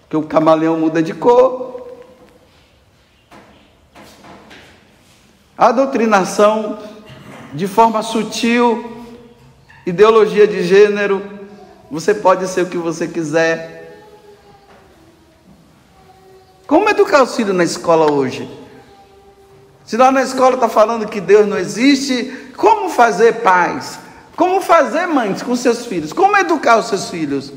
que 0.08 0.16
o 0.16 0.22
camaleão 0.22 0.76
muda 0.78 1.02
de 1.02 1.14
cor. 1.14 1.70
A 5.56 5.70
doutrinação, 5.72 6.78
de 7.52 7.68
forma 7.68 8.02
sutil, 8.02 9.04
ideologia 9.86 10.48
de 10.48 10.62
gênero, 10.62 11.22
você 11.90 12.14
pode 12.14 12.48
ser 12.48 12.62
o 12.62 12.66
que 12.66 12.78
você 12.78 13.06
quiser. 13.06 13.79
Como 16.70 16.88
educar 16.88 17.24
os 17.24 17.34
filhos 17.34 17.52
na 17.52 17.64
escola 17.64 18.12
hoje? 18.12 18.48
Se 19.84 19.96
lá 19.96 20.12
na 20.12 20.22
escola 20.22 20.54
está 20.54 20.68
falando 20.68 21.08
que 21.08 21.20
Deus 21.20 21.44
não 21.44 21.58
existe, 21.58 22.52
como 22.56 22.88
fazer 22.88 23.40
pais? 23.40 23.98
Como 24.36 24.60
fazer 24.60 25.08
mães 25.08 25.42
com 25.42 25.56
seus 25.56 25.84
filhos? 25.84 26.12
Como 26.12 26.36
educar 26.36 26.76
os 26.76 26.86
seus 26.86 27.10
filhos? 27.10 27.52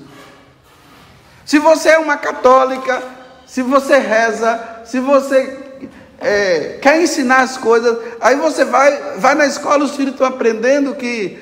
Se 1.45 1.59
você 1.59 1.89
é 1.89 1.99
uma 1.99 2.17
católica, 2.17 3.03
se 3.45 3.61
você 3.61 3.99
reza, 3.99 4.81
se 4.83 4.99
você 4.99 5.59
é, 6.19 6.79
quer 6.81 6.99
ensinar 6.99 7.41
as 7.41 7.55
coisas, 7.55 7.95
aí 8.19 8.35
você 8.35 8.65
vai, 8.65 9.19
vai 9.19 9.35
na 9.35 9.45
escola, 9.45 9.83
os 9.83 9.95
filhos 9.95 10.13
estão 10.13 10.25
aprendendo 10.25 10.95
que, 10.95 11.37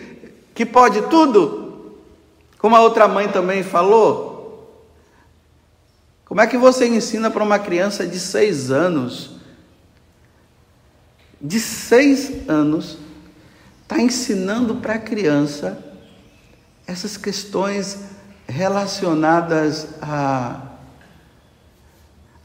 que 0.54 0.66
pode 0.66 1.04
tudo, 1.04 1.96
como 2.60 2.76
a 2.76 2.82
outra 2.82 3.08
mãe 3.08 3.30
também 3.30 3.64
falou. 3.64 4.31
Como 6.32 6.40
é 6.40 6.48
que 6.48 6.58
você 6.58 6.88
ensina 6.88 7.30
para 7.30 7.44
uma 7.44 7.60
criança 7.60 8.08
de 8.08 8.18
seis 8.18 8.72
anos? 8.72 9.32
De 11.42 11.60
seis 11.60 12.48
anos, 12.48 12.98
está 13.82 14.00
ensinando 14.00 14.76
para 14.76 14.94
a 14.94 14.98
criança 14.98 15.78
essas 16.88 17.18
questões 17.18 18.00
relacionadas 18.48 19.90
a 20.02 20.68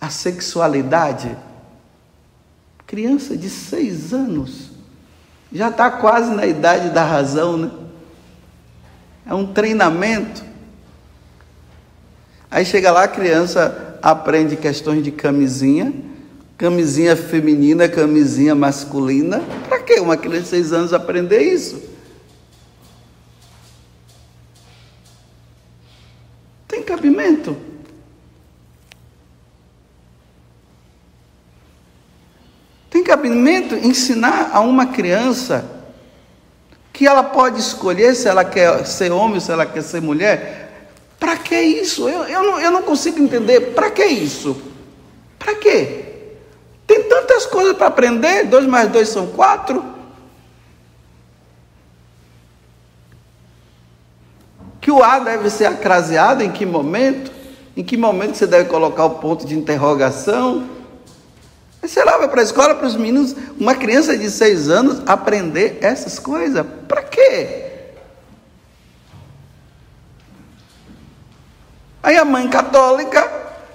a 0.00 0.10
sexualidade. 0.10 1.38
Criança 2.88 3.36
de 3.36 3.48
seis 3.48 4.12
anos 4.12 4.72
já 5.52 5.68
está 5.68 5.92
quase 5.92 6.34
na 6.34 6.44
idade 6.44 6.90
da 6.90 7.04
razão, 7.04 7.56
né? 7.56 7.70
É 9.24 9.32
um 9.32 9.46
treinamento. 9.46 10.44
Aí 12.50 12.64
chega 12.64 12.90
lá, 12.90 13.04
a 13.04 13.08
criança 13.08 13.98
aprende 14.02 14.56
questões 14.56 15.02
de 15.02 15.10
camisinha, 15.10 15.92
camisinha 16.56 17.16
feminina, 17.16 17.88
camisinha 17.88 18.54
masculina. 18.54 19.42
Para 19.68 19.80
que 19.80 19.98
uma 20.00 20.16
criança 20.16 20.42
de 20.42 20.48
seis 20.48 20.72
anos 20.72 20.92
aprender 20.92 21.40
isso? 21.40 21.82
Tem 26.68 26.82
cabimento? 26.82 27.56
Tem 32.88 33.02
cabimento 33.02 33.74
ensinar 33.74 34.50
a 34.52 34.60
uma 34.60 34.86
criança 34.86 35.64
que 36.92 37.06
ela 37.06 37.22
pode 37.22 37.60
escolher 37.60 38.14
se 38.14 38.26
ela 38.26 38.42
quer 38.42 38.86
ser 38.86 39.12
homem 39.12 39.38
se 39.38 39.52
ela 39.52 39.66
quer 39.66 39.82
ser 39.82 40.00
mulher? 40.00 40.65
Para 41.18 41.36
que 41.36 41.58
isso? 41.58 42.08
Eu, 42.08 42.24
eu, 42.24 42.42
não, 42.42 42.60
eu 42.60 42.70
não 42.70 42.82
consigo 42.82 43.18
entender. 43.18 43.72
Para 43.74 43.90
que 43.90 44.04
isso? 44.04 44.60
Para 45.38 45.54
quê? 45.54 46.04
Tem 46.86 47.02
tantas 47.04 47.46
coisas 47.46 47.76
para 47.76 47.86
aprender. 47.86 48.44
Dois 48.44 48.66
mais 48.66 48.90
dois 48.90 49.08
são 49.08 49.26
quatro. 49.28 49.84
Que 54.80 54.90
o 54.90 55.02
A 55.02 55.18
deve 55.18 55.50
ser 55.50 55.66
acraseado 55.66 56.42
em 56.42 56.52
que 56.52 56.64
momento? 56.64 57.32
Em 57.76 57.82
que 57.82 57.96
momento 57.96 58.36
você 58.36 58.46
deve 58.46 58.68
colocar 58.68 59.04
o 59.04 59.10
ponto 59.10 59.44
de 59.44 59.56
interrogação? 59.58 60.68
Você 61.82 62.02
lá 62.02 62.18
vai 62.18 62.28
para 62.28 62.40
a 62.40 62.44
escola 62.44 62.74
para 62.74 62.86
os 62.86 62.96
meninos, 62.96 63.34
uma 63.58 63.74
criança 63.74 64.16
de 64.16 64.30
seis 64.30 64.68
anos, 64.68 65.02
aprender 65.06 65.78
essas 65.80 66.18
coisas. 66.18 66.64
Para 66.88 67.02
quê? 67.02 67.65
Aí 72.06 72.16
a 72.16 72.24
mãe 72.24 72.46
católica, 72.46 73.28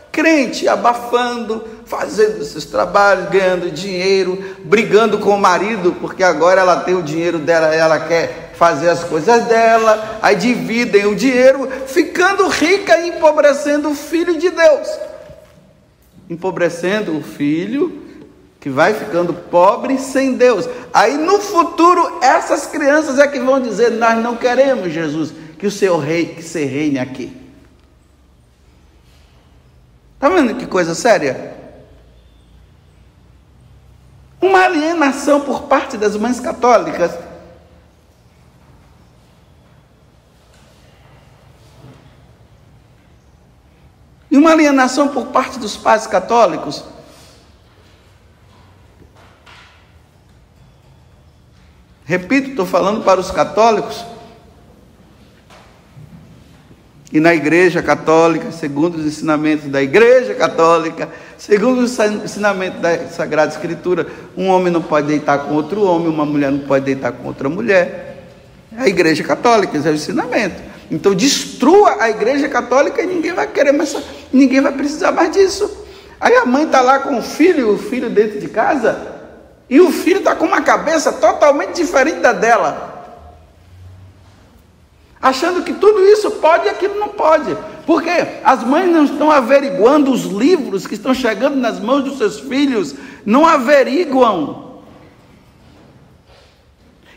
crente, 0.09 0.65
abafando, 0.65 1.67
fazendo 1.85 2.41
seus 2.45 2.63
trabalhos, 2.63 3.29
ganhando 3.29 3.69
dinheiro, 3.69 4.55
brigando 4.63 5.19
com 5.19 5.31
o 5.31 5.37
marido, 5.37 5.97
porque 5.99 6.23
agora 6.23 6.61
ela 6.61 6.77
tem 6.77 6.95
o 6.95 7.03
dinheiro 7.03 7.37
dela, 7.37 7.75
ela 7.75 7.99
quer 7.99 8.53
fazer 8.55 8.89
as 8.89 9.03
coisas 9.03 9.43
dela, 9.43 10.19
aí 10.21 10.37
dividem 10.37 11.05
o 11.07 11.15
dinheiro, 11.15 11.69
ficando 11.87 12.47
rica 12.47 12.97
e 12.99 13.09
empobrecendo 13.09 13.89
o 13.89 13.95
filho 13.95 14.37
de 14.37 14.49
Deus 14.49 15.11
empobrecendo 16.31 17.17
o 17.17 17.21
filho, 17.21 18.01
que 18.57 18.69
vai 18.69 18.93
ficando 18.93 19.33
pobre 19.33 19.97
sem 19.97 20.35
Deus. 20.35 20.67
Aí 20.93 21.17
no 21.17 21.39
futuro, 21.39 22.19
essas 22.21 22.65
crianças 22.67 23.19
é 23.19 23.27
que 23.27 23.37
vão 23.37 23.59
dizer: 23.59 23.91
Nós 23.91 24.17
não 24.23 24.37
queremos, 24.37 24.93
Jesus, 24.93 25.33
que 25.59 25.67
o 25.67 25.71
Senhor 25.71 25.97
rei, 25.97 26.27
que 26.27 26.41
você 26.41 26.63
reine 26.63 26.99
aqui. 26.99 27.40
Está 30.21 30.29
vendo 30.29 30.53
que 30.53 30.67
coisa 30.67 30.93
séria? 30.93 31.57
Uma 34.39 34.65
alienação 34.65 35.41
por 35.41 35.63
parte 35.63 35.97
das 35.97 36.15
mães 36.15 36.39
católicas 36.39 37.17
E 44.29 44.37
uma 44.37 44.51
alienação 44.51 45.07
por 45.09 45.25
parte 45.27 45.59
dos 45.59 45.75
pais 45.75 46.07
católicos. 46.07 46.85
Repito, 52.05 52.51
estou 52.51 52.65
falando 52.65 53.03
para 53.03 53.19
os 53.19 53.29
católicos. 53.29 54.05
E 57.11 57.19
na 57.19 57.35
Igreja 57.35 57.81
Católica, 57.81 58.51
segundo 58.51 58.95
os 58.95 59.05
ensinamentos 59.05 59.69
da 59.69 59.81
Igreja 59.81 60.33
Católica, 60.33 61.09
segundo 61.37 61.81
os 61.81 61.99
ensinamentos 61.99 62.79
da 62.79 63.07
Sagrada 63.09 63.51
Escritura, 63.51 64.07
um 64.37 64.47
homem 64.47 64.71
não 64.71 64.81
pode 64.81 65.07
deitar 65.07 65.39
com 65.39 65.53
outro 65.53 65.83
homem, 65.83 66.07
uma 66.07 66.25
mulher 66.25 66.51
não 66.51 66.59
pode 66.59 66.85
deitar 66.85 67.11
com 67.11 67.27
outra 67.27 67.49
mulher. 67.49 68.27
É 68.77 68.83
a 68.83 68.87
Igreja 68.87 69.23
Católica, 69.23 69.77
esse 69.77 69.87
é 69.87 69.91
o 69.91 69.95
ensinamento. 69.95 70.71
Então 70.91 71.15
destrua 71.15 71.97
a 72.01 72.09
igreja 72.09 72.49
católica 72.49 73.01
e 73.01 73.05
ninguém 73.05 73.31
vai 73.31 73.47
querer 73.47 73.71
mais, 73.71 73.95
ninguém 74.31 74.59
vai 74.59 74.73
precisar 74.73 75.13
mais 75.13 75.31
disso. 75.31 75.71
Aí 76.19 76.35
a 76.35 76.45
mãe 76.45 76.65
está 76.65 76.81
lá 76.81 76.99
com 76.99 77.17
o 77.17 77.21
filho, 77.21 77.73
o 77.73 77.77
filho 77.77 78.09
dentro 78.09 78.41
de 78.41 78.49
casa, 78.49 79.07
e 79.69 79.79
o 79.79 79.89
filho 79.89 80.19
está 80.19 80.35
com 80.35 80.45
uma 80.45 80.61
cabeça 80.61 81.13
totalmente 81.13 81.75
diferente 81.75 82.19
da 82.19 82.33
dela. 82.33 82.90
Achando 85.21 85.63
que 85.63 85.73
tudo 85.73 86.01
isso 86.01 86.31
pode 86.31 86.65
e 86.65 86.69
aquilo 86.69 86.99
não 86.99 87.09
pode. 87.09 87.55
Porque 87.85 88.09
as 88.43 88.63
mães 88.63 88.89
não 88.89 89.05
estão 89.05 89.29
averiguando 89.29 90.11
os 90.11 90.23
livros 90.23 90.87
que 90.87 90.95
estão 90.95 91.13
chegando 91.13 91.55
nas 91.57 91.79
mãos 91.79 92.03
dos 92.03 92.17
seus 92.17 92.39
filhos, 92.39 92.95
não 93.25 93.45
averiguam. 93.45 94.71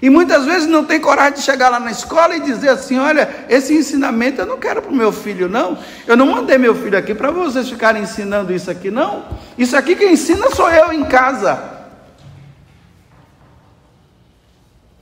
E 0.02 0.10
muitas 0.10 0.44
vezes 0.44 0.68
não 0.68 0.84
tem 0.84 1.00
coragem 1.00 1.34
de 1.34 1.40
chegar 1.40 1.70
lá 1.70 1.80
na 1.80 1.90
escola 1.90 2.36
e 2.36 2.40
dizer 2.40 2.68
assim: 2.68 2.98
olha, 2.98 3.46
esse 3.48 3.74
ensinamento 3.74 4.38
eu 4.38 4.46
não 4.46 4.58
quero 4.58 4.82
para 4.82 4.92
o 4.92 4.94
meu 4.94 5.10
filho, 5.10 5.48
não. 5.48 5.78
Eu 6.06 6.14
não 6.14 6.26
mandei 6.26 6.58
meu 6.58 6.74
filho 6.74 6.98
aqui 6.98 7.14
para 7.14 7.30
vocês 7.30 7.70
ficarem 7.70 8.02
ensinando 8.02 8.52
isso 8.52 8.70
aqui, 8.70 8.90
não. 8.90 9.24
Isso 9.56 9.74
aqui 9.74 9.96
quem 9.96 10.12
ensina 10.12 10.50
sou 10.50 10.70
eu 10.70 10.92
em 10.92 11.04
casa. 11.04 11.72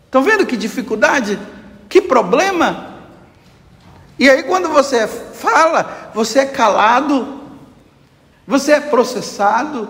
Estão 0.04 0.22
vendo 0.22 0.46
que 0.46 0.56
dificuldade? 0.56 1.36
Que 1.88 2.00
problema? 2.00 2.91
E 4.18 4.28
aí, 4.28 4.42
quando 4.42 4.68
você 4.68 5.06
fala, 5.06 6.10
você 6.14 6.40
é 6.40 6.46
calado, 6.46 7.40
você 8.46 8.72
é 8.72 8.80
processado, 8.80 9.88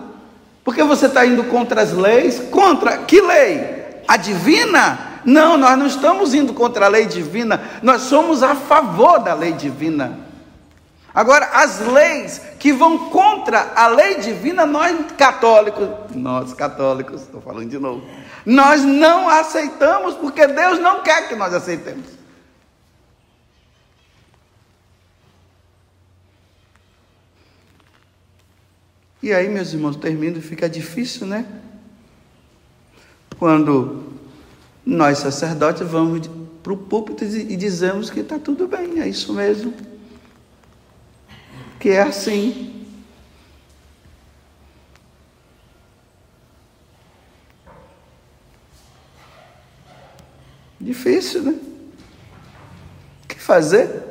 porque 0.65 0.83
você 0.83 1.07
está 1.07 1.27
indo 1.27 1.45
contra 1.45 1.83
as 1.83 1.93
leis. 1.93 2.41
Contra 2.51 2.99
que 2.99 3.21
lei? 3.21 3.83
a 4.07 4.17
divina? 4.17 5.21
Não, 5.25 5.57
nós 5.57 5.79
não 5.79 5.87
estamos 5.87 6.35
indo 6.35 6.53
contra 6.53 6.87
a 6.87 6.89
lei 6.89 7.07
divina, 7.07 7.63
nós 7.83 8.03
somos 8.03 8.43
a 8.43 8.55
favor 8.55 9.21
da 9.21 9.35
lei 9.35 9.53
divina. 9.53 10.19
Agora, 11.15 11.51
as 11.53 11.79
leis 11.79 12.41
que 12.59 12.73
vão 12.73 13.11
contra 13.11 13.73
a 13.77 13.87
lei 13.87 14.17
divina, 14.17 14.67
nós 14.67 14.97
católicos, 15.17 15.89
nós 16.15 16.55
católicos, 16.55 17.23
estou 17.23 17.41
falando 17.41 17.69
de 17.69 17.79
novo, 17.79 18.03
nós 18.45 18.83
não 18.83 19.29
aceitamos 19.29 20.15
porque 20.15 20.47
Deus 20.47 20.79
não 20.79 21.03
quer 21.03 21.29
que 21.29 21.37
nós 21.37 21.55
aceitemos. 21.55 22.07
E 29.23 29.33
aí, 29.33 29.49
meus 29.49 29.73
irmãos, 29.73 29.97
termino 29.97 30.41
fica 30.43 30.69
difícil, 30.69 31.27
né? 31.27 31.47
quando 33.43 34.05
nós 34.87 35.19
sacerdotes 35.19 35.85
vamos 35.85 36.31
para 36.63 36.73
o 36.73 36.77
púlpito 36.77 37.25
e 37.25 37.57
dizemos 37.57 38.09
que 38.09 38.21
está 38.21 38.39
tudo 38.39 38.69
bem, 38.69 39.01
é 39.01 39.09
isso 39.09 39.33
mesmo. 39.33 39.75
Que 41.81 41.89
é 41.89 42.03
assim. 42.03 42.87
Difícil, 50.81 51.43
né? 51.43 51.59
O 53.25 53.27
que 53.27 53.41
fazer? 53.41 54.05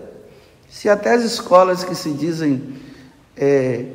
Se 0.69 0.89
até 0.89 1.13
as 1.13 1.23
escolas 1.23 1.85
que 1.85 1.95
se 1.95 2.11
dizem 2.11 2.75
é, 3.37 3.93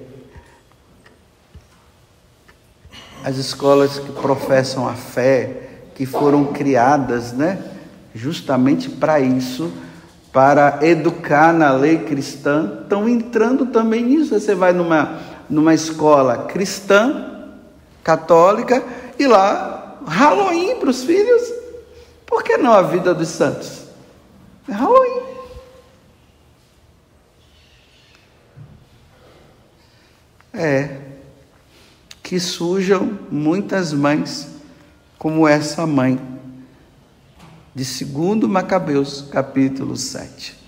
as 3.27 3.39
escolas 3.39 3.99
que 3.99 4.13
professam 4.13 4.89
a 4.89 4.95
fé, 4.95 5.81
que 5.97 6.07
foram 6.07 6.45
criadas, 6.45 7.33
né, 7.33 7.59
justamente 8.15 8.89
para 8.89 9.19
isso, 9.19 9.73
para 10.33 10.79
educar 10.83 11.53
na 11.53 11.73
lei 11.73 12.05
cristã, 12.05 12.83
estão 12.83 13.09
entrando 13.09 13.67
também 13.67 14.05
nisso. 14.05 14.39
Você 14.39 14.55
vai 14.55 14.73
numa, 14.73 15.19
numa 15.51 15.75
escola 15.75 16.45
cristã, 16.45 17.51
católica, 18.05 18.85
e 19.19 19.27
lá, 19.27 19.99
Halloween 20.07 20.77
para 20.77 20.91
os 20.91 21.03
filhos, 21.03 21.53
por 22.25 22.45
que 22.45 22.57
não 22.57 22.73
a 22.73 22.83
vida 22.83 23.13
dos 23.13 23.29
santos? 23.29 23.87
É 24.69 24.73
Halloween. 24.73 25.23
É, 30.55 31.06
que 32.27 32.41
surjam 32.41 33.21
muitas 33.31 33.93
mães 33.93 34.49
como 35.17 35.47
essa 35.47 35.87
mãe 35.87 36.19
de 37.73 37.85
2 37.85 38.51
Macabeus, 38.51 39.25
capítulo 39.31 39.97
7. 39.97 40.59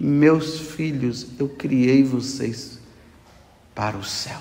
Meus 0.00 0.58
filhos, 0.58 1.28
eu 1.38 1.48
criei 1.48 2.02
vocês 2.02 2.80
para 3.72 3.96
o 3.96 4.02
céu. 4.02 4.40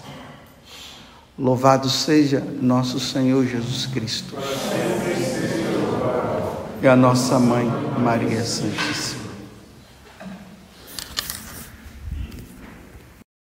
Louvado 1.37 1.87
seja 1.87 2.39
nosso 2.39 2.99
Senhor 2.99 3.45
Jesus 3.45 3.85
Cristo. 3.85 4.35
E 6.81 6.87
a 6.87 6.95
nossa 6.95 7.37
mãe, 7.37 7.67
Maria 7.99 8.43
Santíssima. 8.43 9.24